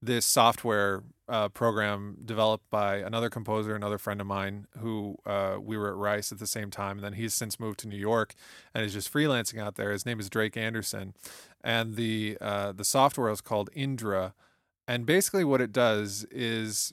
[0.01, 5.77] this software uh, program developed by another composer, another friend of mine, who uh, we
[5.77, 8.35] were at Rice at the same time, and then he's since moved to New York
[8.75, 9.91] and is just freelancing out there.
[9.91, 11.15] His name is Drake Anderson,
[11.63, 14.35] and the uh, the software is called Indra,
[14.87, 16.93] and basically what it does is,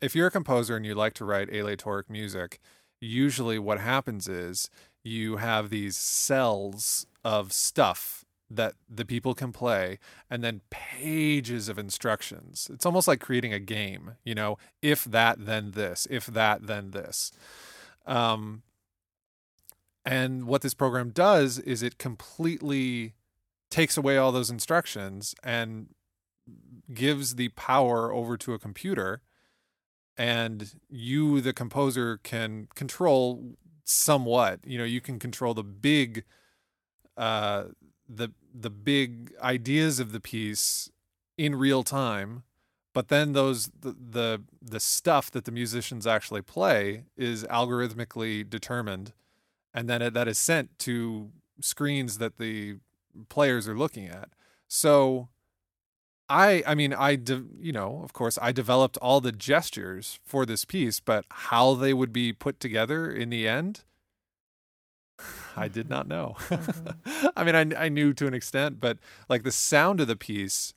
[0.00, 2.60] if you're a composer and you like to write aleatoric music,
[3.00, 4.70] usually what happens is
[5.02, 9.98] you have these cells of stuff that the people can play
[10.30, 12.70] and then pages of instructions.
[12.72, 16.92] It's almost like creating a game, you know, if that then this, if that then
[16.92, 17.32] this.
[18.06, 18.62] Um
[20.04, 23.14] and what this program does is it completely
[23.70, 25.88] takes away all those instructions and
[26.94, 29.20] gives the power over to a computer
[30.16, 34.60] and you the composer can control somewhat.
[34.64, 36.24] You know you can control the big
[37.16, 37.64] uh
[38.08, 40.90] the the big ideas of the piece
[41.36, 42.42] in real time
[42.92, 49.12] but then those the, the the stuff that the musicians actually play is algorithmically determined
[49.74, 52.76] and then it, that is sent to screens that the
[53.28, 54.30] players are looking at.
[54.66, 55.28] So
[56.28, 60.44] I I mean I de- you know of course I developed all the gestures for
[60.44, 63.84] this piece but how they would be put together in the end
[65.56, 66.36] I did not know.
[67.36, 68.98] I mean I I knew to an extent but
[69.28, 70.74] like the sound of the piece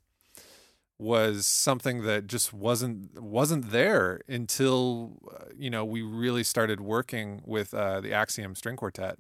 [1.00, 7.42] was something that just wasn't wasn't there until uh, you know we really started working
[7.46, 9.18] with uh, the Axiom String Quartet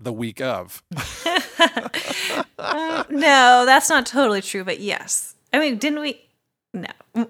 [0.00, 0.82] the week of.
[2.56, 5.34] Uh, no, that's not totally true, but yes.
[5.52, 6.20] I mean, didn't we?
[6.72, 7.28] No.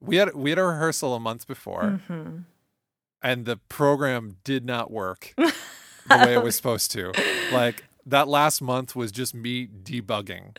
[0.00, 2.38] We had we had a rehearsal a month before, hmm
[3.22, 7.12] and the program did not work the way it was supposed to.
[7.52, 10.56] Like that last month was just me debugging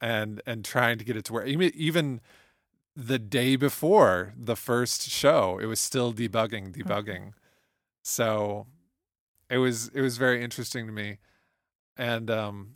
[0.00, 1.46] and and trying to get it to work.
[1.46, 2.20] Even even
[2.96, 7.32] the day before the first show, it was still debugging, debugging.
[8.02, 8.66] So
[9.50, 11.18] it was it was very interesting to me.
[11.96, 12.74] And um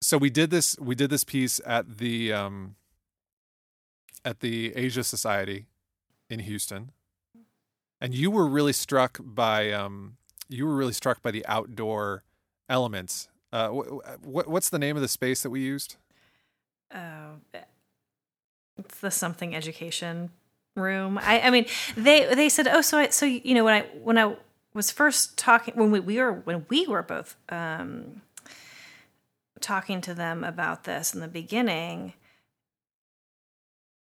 [0.00, 2.76] so we did this we did this piece at the um
[4.24, 5.66] at the Asia Society
[6.28, 6.92] in Houston.
[8.00, 10.16] And you were really struck by um
[10.48, 12.22] you were really struck by the outdoor
[12.68, 13.28] elements.
[13.52, 15.96] Uh wh- wh- what's the name of the space that we used?
[16.94, 17.36] Oh,
[18.76, 20.30] it's the something education
[20.76, 21.18] room.
[21.18, 21.66] I, I mean,
[21.96, 24.36] they they said, oh, so I, so you know when I when I
[24.74, 28.22] was first talking when we, we were when we were both um,
[29.60, 32.14] talking to them about this in the beginning,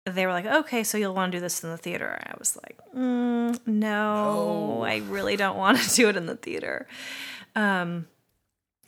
[0.05, 2.19] they were like, okay, so you'll want to do this in the theater.
[2.25, 4.81] I was like, mm, no, No.
[4.83, 6.87] I really don't want to do it in the theater.
[7.55, 8.07] Um,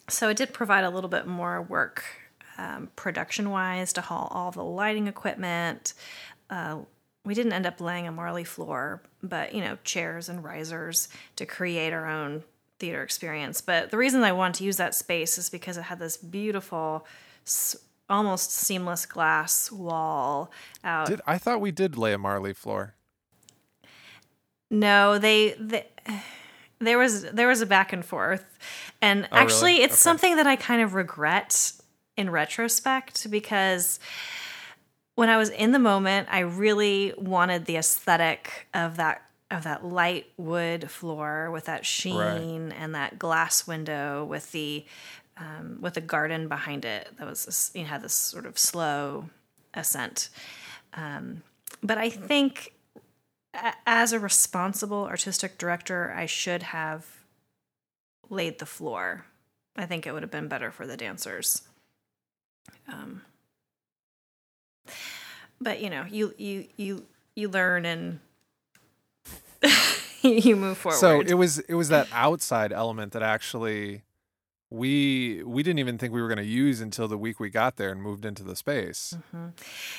[0.09, 2.03] so it did provide a little bit more work
[2.57, 5.93] um, production wise to haul all the lighting equipment.
[6.49, 6.79] Uh,
[7.25, 11.45] we didn't end up laying a Marley floor, but you know, chairs and risers to
[11.45, 12.43] create our own
[12.79, 13.61] theater experience.
[13.61, 17.05] But the reason I wanted to use that space is because it had this beautiful,
[18.09, 20.51] almost seamless glass wall
[20.83, 21.07] out.
[21.07, 22.95] Did I thought we did lay a Marley floor?
[24.71, 25.85] No, they, they
[26.79, 28.43] there was there was a back and forth,
[29.01, 29.41] and Oh, really?
[29.43, 29.95] actually, it's Okay.
[29.95, 31.71] something that I kind of regret
[32.17, 33.99] in retrospect because
[35.15, 39.85] when I was in the moment, I really wanted the aesthetic of that of that
[39.85, 44.85] light wood floor with that sheen and that glass window with the
[45.37, 48.57] um, with the garden behind it that was this- you know, had this sort of
[48.57, 49.29] slow
[49.73, 50.29] ascent.
[50.93, 51.43] Um,
[51.83, 52.73] but I think
[53.53, 57.05] a- as a responsible artistic director, I should have
[58.29, 59.25] laid the floor.
[59.75, 61.63] I think it would have been better for the dancers.
[62.87, 63.21] Um,
[65.59, 67.05] but you know, you you you
[67.35, 68.19] you learn and
[70.21, 70.97] you move forward.
[70.97, 74.03] So it was it was that outside element that actually
[74.69, 77.77] we we didn't even think we were going to use until the week we got
[77.77, 79.15] there and moved into the space.
[79.15, 79.47] Mm-hmm.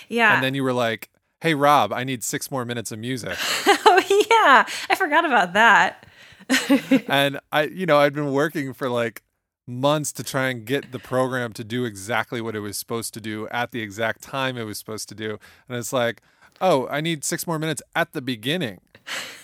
[0.09, 0.34] yeah.
[0.34, 1.11] And then you were like,
[1.41, 6.07] "Hey Rob, I need 6 more minutes of music." oh yeah, I forgot about that.
[7.09, 9.22] and I you know, I'd been working for like
[9.67, 13.21] months to try and get the program to do exactly what it was supposed to
[13.21, 15.39] do at the exact time it was supposed to do.
[15.69, 16.23] And it's like,
[16.61, 18.81] "Oh, I need 6 more minutes at the beginning."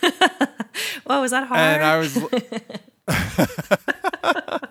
[1.05, 1.59] Whoa, was that hard?
[1.59, 2.17] and I was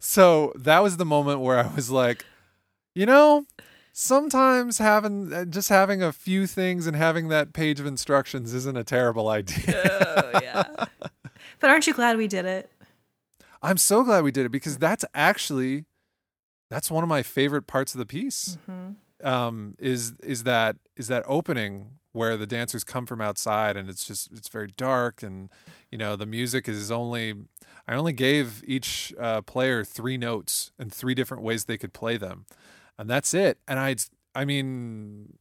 [0.00, 2.24] So that was the moment where I was like,
[2.94, 3.44] you know,
[3.92, 8.76] sometimes having uh, just having a few things and having that page of instructions isn't
[8.76, 9.90] a terrible idea.
[10.34, 10.86] oh yeah.
[11.58, 12.70] But aren't you glad we did it?
[13.62, 15.84] I'm so glad we did it because that's actually
[16.70, 18.56] that's one of my favorite parts of the piece.
[19.22, 24.04] Um, is is that is that opening where the dancers come from outside and it's
[24.06, 25.50] just it's very dark and
[25.90, 27.34] you know the music is only
[27.86, 32.16] I only gave each uh, player three notes and three different ways they could play
[32.16, 32.46] them,
[32.98, 33.58] and that's it.
[33.68, 33.96] And I
[34.34, 35.34] I mean.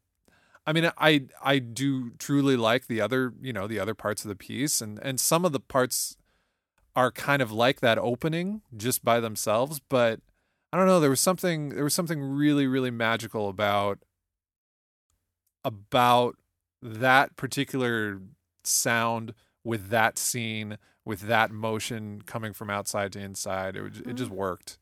[0.68, 4.30] I mean, I I do truly like the other, you know, the other parts of
[4.30, 6.16] the piece, and and some of the parts
[7.00, 10.20] are kind of like that opening just by themselves but
[10.74, 14.00] i don't know there was something there was something really really magical about
[15.64, 16.36] about
[16.82, 18.20] that particular
[18.66, 19.34] sound
[19.64, 24.78] with that scene with that motion coming from outside to inside it it just worked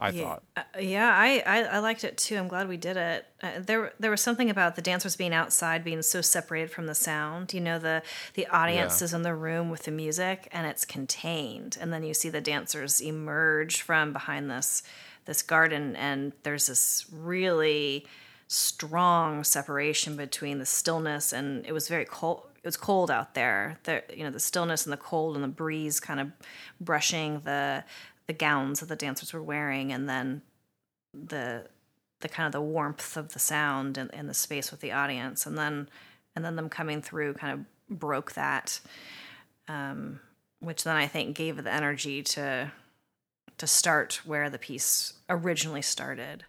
[0.00, 0.22] i yeah.
[0.22, 2.36] thought Uh, yeah, I, I I liked it too.
[2.36, 3.26] I'm glad we did it.
[3.42, 6.94] Uh, there there was something about the dancers being outside, being so separated from the
[6.94, 7.54] sound.
[7.54, 8.02] You know, the
[8.34, 9.04] the audience Yeah.
[9.04, 12.40] is in the room with the music, and it's contained, and then you see the
[12.40, 14.82] dancers emerge from behind this
[15.26, 18.06] this garden, and there's this really
[18.48, 23.78] strong separation between the stillness and it was very cold it was cold out there.
[23.84, 26.32] The you know the stillness and the cold and the breeze kind of
[26.80, 27.84] brushing the
[28.26, 30.42] the gowns that the dancers were wearing and then
[31.12, 31.66] the
[32.20, 35.44] the kind of the warmth of the sound and, and the space with the audience
[35.44, 35.88] and then
[36.34, 38.80] and then them coming through kind of broke that
[39.68, 40.20] um,
[40.60, 42.70] which then i think gave the energy to
[43.58, 46.44] to start where the piece originally started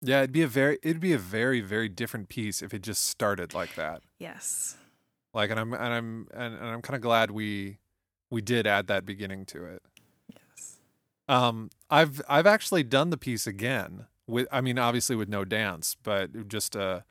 [0.00, 3.04] Yeah, it'd be a very it'd be a very very different piece if it just
[3.06, 4.02] started like that.
[4.18, 4.76] Yes.
[5.34, 7.78] Like and I'm and I'm and, and I'm kind of glad we
[8.30, 9.82] we did add that beginning to it.
[10.28, 10.76] Yes.
[11.28, 15.96] Um I've I've actually done the piece again with I mean obviously with no dance,
[16.02, 17.04] but just a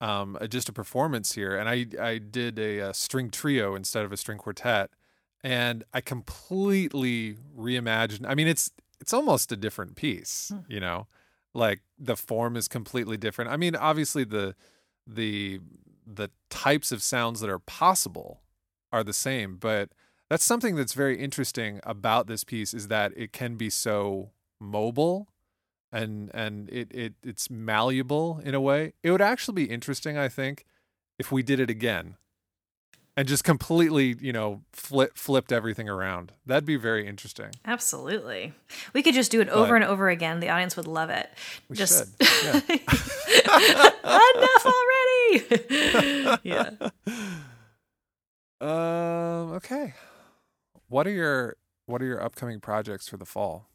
[0.00, 4.04] um a, just a performance here and I I did a, a string trio instead
[4.04, 4.90] of a string quartet
[5.42, 8.26] and I completely reimagined.
[8.28, 10.60] I mean it's it's almost a different piece, Hmm.
[10.70, 11.06] you know.
[11.54, 13.50] Like the form is completely different.
[13.50, 14.54] I mean obviously the
[15.06, 15.60] the
[16.06, 18.42] the types of sounds that are possible
[18.92, 19.90] are the same, but
[20.28, 24.30] that's something that's very interesting about this piece is that it can be so
[24.60, 25.28] mobile
[25.92, 28.94] and and it, it it's malleable in a way.
[29.02, 30.64] It would actually be interesting, I think,
[31.18, 32.16] if we did it again
[33.16, 36.32] and just completely, you know, flip flipped everything around.
[36.46, 37.50] That'd be very interesting.
[37.64, 38.52] Absolutely.
[38.92, 40.40] We could just do it over But- and over again.
[40.40, 41.30] The audience would love it.
[41.68, 42.62] We just should.
[43.44, 43.90] Yeah.
[44.04, 46.38] enough already.
[46.42, 46.70] yeah.
[48.60, 49.52] Um.
[49.54, 49.94] Okay.
[50.88, 51.56] What are your
[51.86, 53.68] What are your upcoming projects for the fall?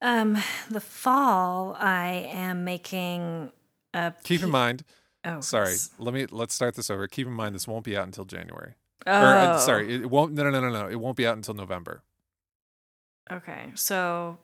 [0.00, 0.36] Um,
[0.70, 3.50] the fall, I am making
[3.94, 4.12] a.
[4.24, 4.84] Keep in mind.
[5.24, 5.70] Oh, Sorry.
[5.70, 5.90] yes.
[5.98, 6.26] Let me.
[6.30, 7.06] Let's start this over.
[7.06, 8.74] Keep in mind this won't be out until January.
[9.06, 10.32] Oh, Or uh, sorry, it won't.
[10.32, 10.88] No, no, no, no, no.
[10.88, 12.02] It won't be out until November.
[13.30, 14.38] Okay, so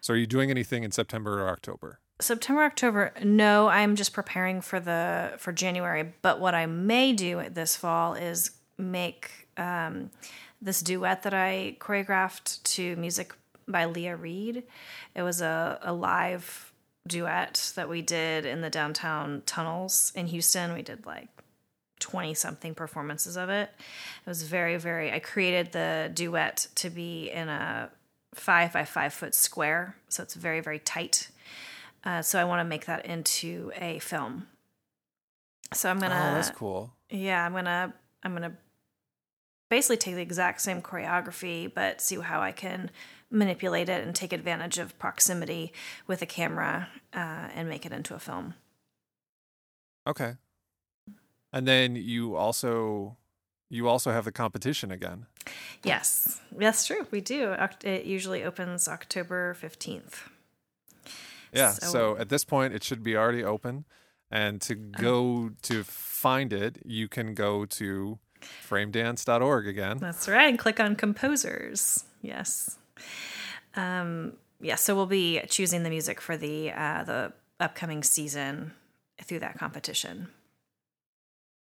[0.00, 1.98] So are you doing anything in September or October?
[2.20, 3.12] September, October.
[3.22, 6.12] No, I'm just preparing for the for January.
[6.20, 10.10] But what I may do this fall is make um,
[10.60, 13.34] this duet that I choreographed to music
[13.66, 14.64] by Leah Reed.
[15.14, 16.69] It was a, a live
[17.06, 20.72] duet that we did in the downtown tunnels in Houston.
[20.74, 21.28] We did like
[22.00, 23.70] 20 something performances of it.
[24.24, 27.90] It was very, very, I created the duet to be in a
[28.34, 29.96] five by five foot square.
[30.08, 31.28] So it's very, very tight.
[32.04, 34.48] Uh, so I want to make that into a film.
[35.72, 36.92] So I'm oh, gonna, oh, that's cool.
[37.10, 38.56] yeah, I'm gonna, I'm gonna
[39.70, 42.90] basically take the exact same choreography, but see how I can
[43.30, 45.72] manipulate it and take advantage of proximity
[46.06, 48.54] with a camera uh, and make it into a film.
[50.06, 50.34] Okay.
[51.52, 53.16] And then you also
[53.68, 55.26] you also have the competition again.
[55.84, 57.06] Yes, that's true.
[57.12, 57.54] We do.
[57.84, 60.28] It usually opens October 15th.
[61.52, 61.70] Yeah.
[61.72, 63.84] So- So, at this point, it should be already open.
[64.30, 68.18] And to go to find it, you can go to
[68.68, 69.98] framedance.org again.
[69.98, 70.48] That's right.
[70.48, 72.04] And click on composers.
[72.22, 72.78] Yes.
[73.74, 74.76] Um, yeah.
[74.76, 78.72] So we'll be choosing the music for the uh, the upcoming season
[79.22, 80.28] through that competition.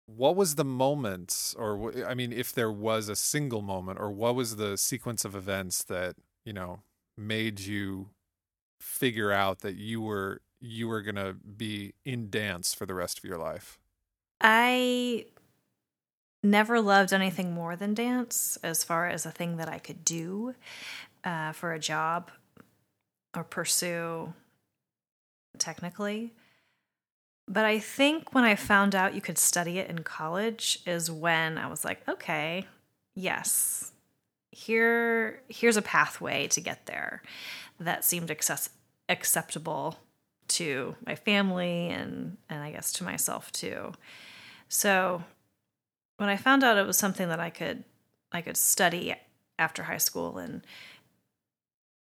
[0.05, 4.35] What was the moment, or I mean, if there was a single moment, or what
[4.35, 6.15] was the sequence of events that
[6.45, 6.79] you know
[7.17, 8.09] made you
[8.79, 13.25] figure out that you were you were gonna be in dance for the rest of
[13.25, 13.79] your life?
[14.39, 15.25] I
[16.49, 20.55] never loved anything more than dance as far as a thing that I could do
[21.23, 22.31] uh, for a job
[23.35, 24.33] or pursue
[25.57, 26.33] technically.
[27.47, 31.57] But I think when I found out you could study it in college is when
[31.57, 32.65] I was like, okay,
[33.15, 33.91] yes,
[34.51, 37.21] here here's a pathway to get there
[37.79, 38.69] that seemed access-
[39.07, 39.99] acceptable
[40.47, 43.93] to my family and and I guess to myself too.
[44.67, 45.23] So
[46.17, 47.83] when I found out it was something that I could
[48.31, 49.15] I could study
[49.57, 50.65] after high school and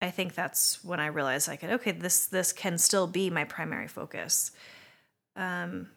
[0.02, 3.44] I think that's when I realized I could okay this this can still be my
[3.44, 4.50] primary focus.
[5.36, 5.88] Um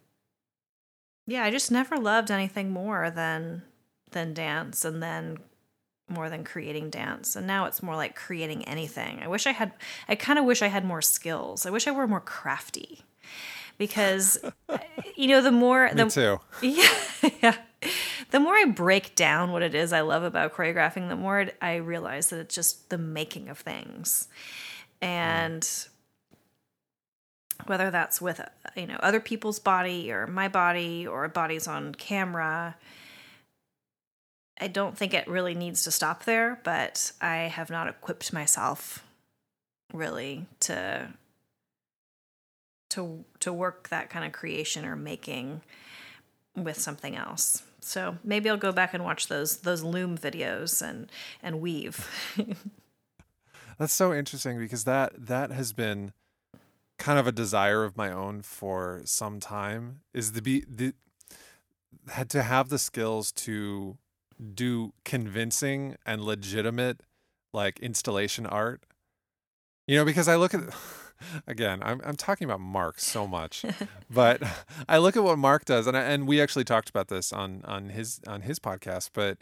[1.25, 3.63] yeah, I just never loved anything more than
[4.11, 5.37] than dance and then
[6.09, 7.35] more than creating dance.
[7.35, 9.19] And now it's more like creating anything.
[9.21, 9.71] I wish I had
[10.07, 11.65] I kind of wish I had more skills.
[11.65, 13.03] I wish I were more crafty.
[13.77, 14.37] Because
[15.15, 16.39] you know, the more Me the too.
[16.61, 17.55] yeah, yeah.
[18.33, 21.75] The more I break down what it is I love about choreographing, the more I
[21.75, 24.27] realize that it's just the making of things.
[25.03, 25.69] And
[27.67, 28.41] whether that's with
[28.75, 32.75] you know other people's body or my body or bodies on camera,
[34.59, 39.05] I don't think it really needs to stop there, but I have not equipped myself
[39.93, 41.09] really to
[42.89, 45.61] to to work that kind of creation or making
[46.55, 47.61] with something else.
[47.83, 51.11] So maybe I'll go back and watch those those loom videos and
[51.41, 52.09] and weave.
[53.77, 56.13] That's so interesting because that that has been
[56.97, 60.93] kind of a desire of my own for some time is to be the
[62.09, 63.97] had to have the skills to
[64.53, 67.01] do convincing and legitimate
[67.53, 68.83] like installation art.
[69.87, 70.61] You know, because I look at
[71.47, 73.65] again, I'm I'm talking about Mark so much,
[74.09, 74.41] but
[74.89, 77.61] I look at what Mark does, and I, and we actually talked about this on
[77.65, 79.09] on his on his podcast.
[79.13, 79.37] But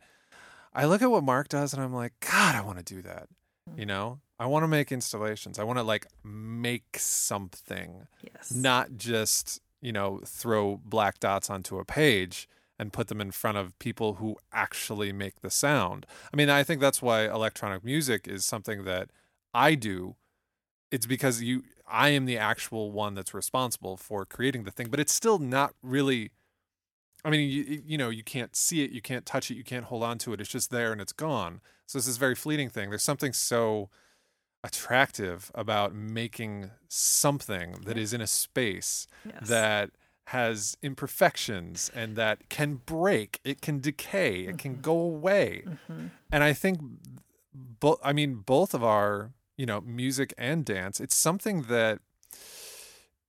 [0.74, 3.28] I look at what Mark does, and I'm like, God, I want to do that.
[3.78, 5.60] You know, I want to make installations.
[5.60, 8.54] I want to like make something, Yes.
[8.54, 12.48] not just you know throw black dots onto a page
[12.80, 16.06] and put them in front of people who actually make the sound.
[16.34, 19.10] I mean, I think that's why electronic music is something that
[19.54, 20.16] I do.
[20.92, 25.00] It's because you I am the actual one that's responsible for creating the thing, but
[25.00, 26.32] it's still not really
[27.24, 29.86] I mean, you, you know, you can't see it, you can't touch it, you can't
[29.86, 30.42] hold on to it.
[30.42, 31.62] It's just there and it's gone.
[31.86, 32.89] So it's this very fleeting thing.
[32.89, 33.89] There's something so
[34.64, 39.48] attractive about making something that is in a space Yes.
[39.50, 39.92] that
[40.28, 45.64] has imperfections and that can break, it can decay, it can go away.
[45.89, 46.12] Mhm.
[46.32, 46.80] And I think
[47.54, 49.32] both I mean both of our,
[49.62, 51.99] you know, music and dance, it's something that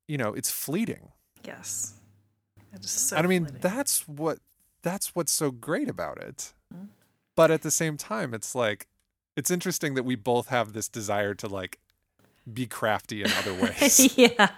[0.09, 1.13] you know, it's fleeting.
[1.45, 1.95] Yes.
[2.73, 3.61] It is so and I mean, fleeting.
[3.61, 4.39] that's what
[4.83, 6.55] that's what's so great about it.
[6.75, 6.89] Mhm.
[7.37, 8.87] But at the same time, it's like
[9.37, 11.79] it's interesting that we both have this desire to like
[12.53, 14.17] be crafty in other ways.
[14.17, 14.49] yeah,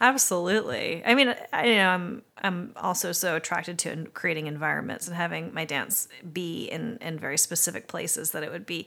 [0.00, 1.02] absolutely.
[1.04, 5.52] I mean, I you know I'm I'm also so attracted to creating environments and having
[5.52, 8.86] my dance be in in very specific places that it would be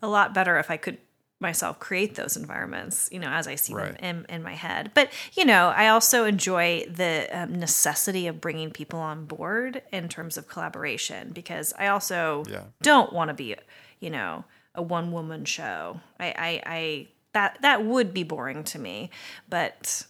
[0.00, 0.96] a lot better if I could
[1.40, 3.98] myself create those environments you know as i see Right.
[4.00, 8.40] them in, in my head but you know i also enjoy the um, necessity of
[8.40, 12.62] bringing people on board in terms of collaboration because i also Yeah.
[12.82, 13.54] don't want to be
[14.00, 18.78] you know a one woman show I, I i that that would be boring to
[18.78, 19.10] me
[19.48, 20.04] but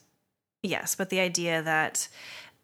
[0.63, 2.07] yes but the idea that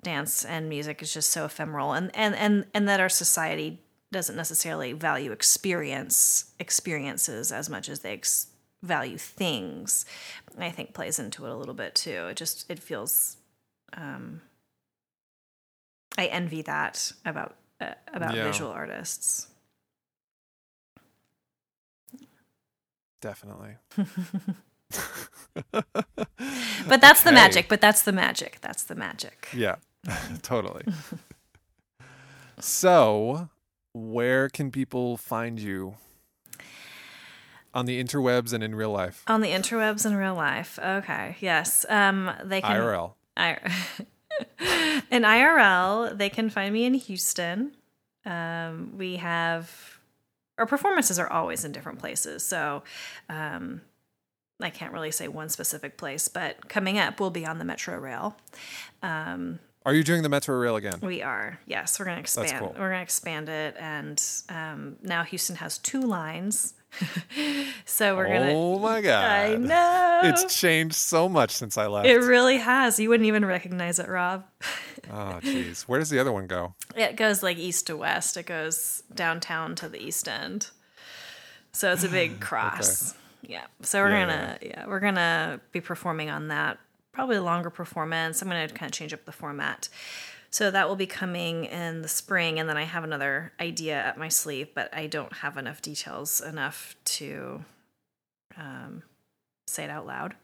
[0.05, 3.81] dance and music is just so ephemeral and and and, and that our society
[4.13, 8.49] doesn't necessarily value experience experiences as much as they ex-
[8.83, 10.05] value things
[10.59, 13.37] i think plays into it a little bit too it just it feels
[13.95, 14.41] um
[16.19, 18.45] i envy that about uh, about Yeah.
[18.45, 19.49] visual artists
[23.21, 23.77] Definitely.
[26.89, 29.77] but that's the magic but that's the magic that's the magic Yeah,
[30.43, 30.85] totally.
[32.59, 33.49] so,
[33.95, 35.95] where can people find you
[37.75, 39.23] on the interwebs and in real life?
[39.27, 43.13] on the interwebs and in real life okay yes um they can IRL.
[43.37, 43.59] I,
[45.11, 47.73] in IRL, they can find me in Houston.
[48.25, 49.99] Um, we have
[50.59, 52.83] our performances are always in different places, so
[53.29, 53.81] um,
[54.61, 56.29] I can't really say one specific place.
[56.29, 58.37] But coming up, we'll be on the Metro Rail.
[59.03, 61.01] Um, Are you doing the Metro Rail again?
[61.03, 62.59] we are, yes, we're going to expand.
[62.59, 62.69] cool.
[62.69, 66.75] We're going to expand it, and um, now Houston has two lines.
[67.85, 68.53] So we're gonna.
[68.53, 69.25] oh my god!
[69.25, 72.07] I know It's changed so much since I left.
[72.07, 72.99] it really has.
[72.99, 74.45] You wouldn't even recognize it, Rob.
[75.11, 76.75] oh jeez, where does the other one go?
[76.97, 78.37] It goes like east to west.
[78.37, 80.69] It goes downtown to the east end.
[81.73, 83.15] So it's a big cross.
[83.43, 83.65] Yeah.
[83.81, 84.87] So we're Yeah, gonna yeah.
[84.87, 86.79] we're gonna be performing on that.
[87.13, 88.41] Probably a longer performance.
[88.43, 89.89] I'm gonna kind of change up the format.
[90.53, 94.19] So that will be coming in the spring, and then I have another idea at
[94.19, 97.65] my sleeve, but I don't have enough details enough to
[98.59, 99.03] um,
[99.67, 100.35] say it out loud.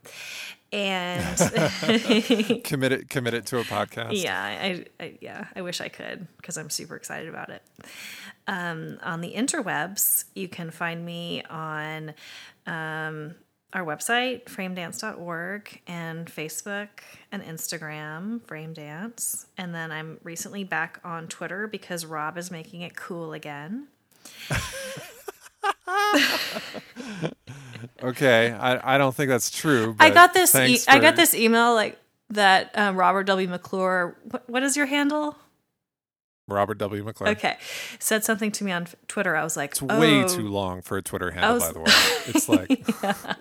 [0.72, 1.36] And
[2.64, 4.22] Commit it, commit it to a podcast.
[4.22, 7.62] yeah, I, I yeah, I wish I could because I'm super excited about it.
[8.46, 12.14] Um, on the interwebs, you can find me on
[12.66, 13.34] um,
[13.72, 16.88] our website, framedance.org, and Facebook
[17.30, 19.46] and Instagram, Frame Dance.
[19.56, 23.88] And then I'm recently back on Twitter because Rob is making it cool again.
[28.02, 29.96] Okay, I, I don't think that's true.
[29.98, 30.54] I got this.
[30.54, 31.98] E- thanks I got this email like
[32.30, 32.70] that.
[32.78, 33.48] Um, Robert W.
[33.48, 34.16] McClure.
[34.30, 35.36] What, what is your handle?
[36.46, 37.02] Robert W.
[37.02, 37.30] McClure.
[37.30, 37.58] Okay,
[37.98, 39.36] said something to me on Twitter.
[39.36, 41.80] I was like, It's way oh, too long for a Twitter handle, was- by the
[41.80, 41.92] way.
[42.28, 42.86] It's like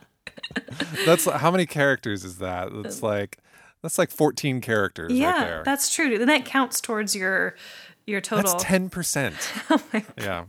[1.06, 2.70] that's how many characters is that?
[2.74, 3.38] That's uh, like
[3.82, 5.64] that's like 14 characters Yeah, right there.
[5.66, 6.16] that's true.
[6.20, 7.56] And that counts towards your
[8.06, 8.52] your total.
[8.52, 9.36] That's 10 percent.
[9.70, 10.46] oh my Yeah.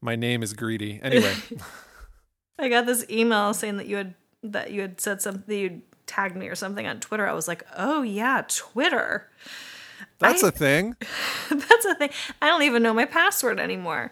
[0.00, 1.00] My name is greedy.
[1.02, 1.34] Anyway,
[2.58, 6.36] I got this email saying that you had that you had said something you tagged
[6.36, 7.26] me or something on Twitter.
[7.26, 9.28] I was like, oh yeah, Twitter.
[10.18, 10.96] that's I- a thing.
[11.48, 12.10] That's a thing.
[12.42, 14.10] I don't even know my password anymore.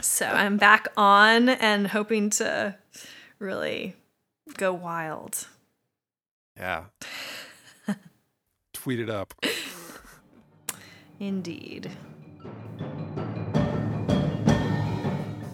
[0.00, 2.76] So I'm back on and hoping to
[3.38, 3.94] really
[4.56, 5.46] go wild.
[6.56, 6.84] Yeah.
[8.72, 9.34] Tweet it up.
[11.20, 11.90] Indeed.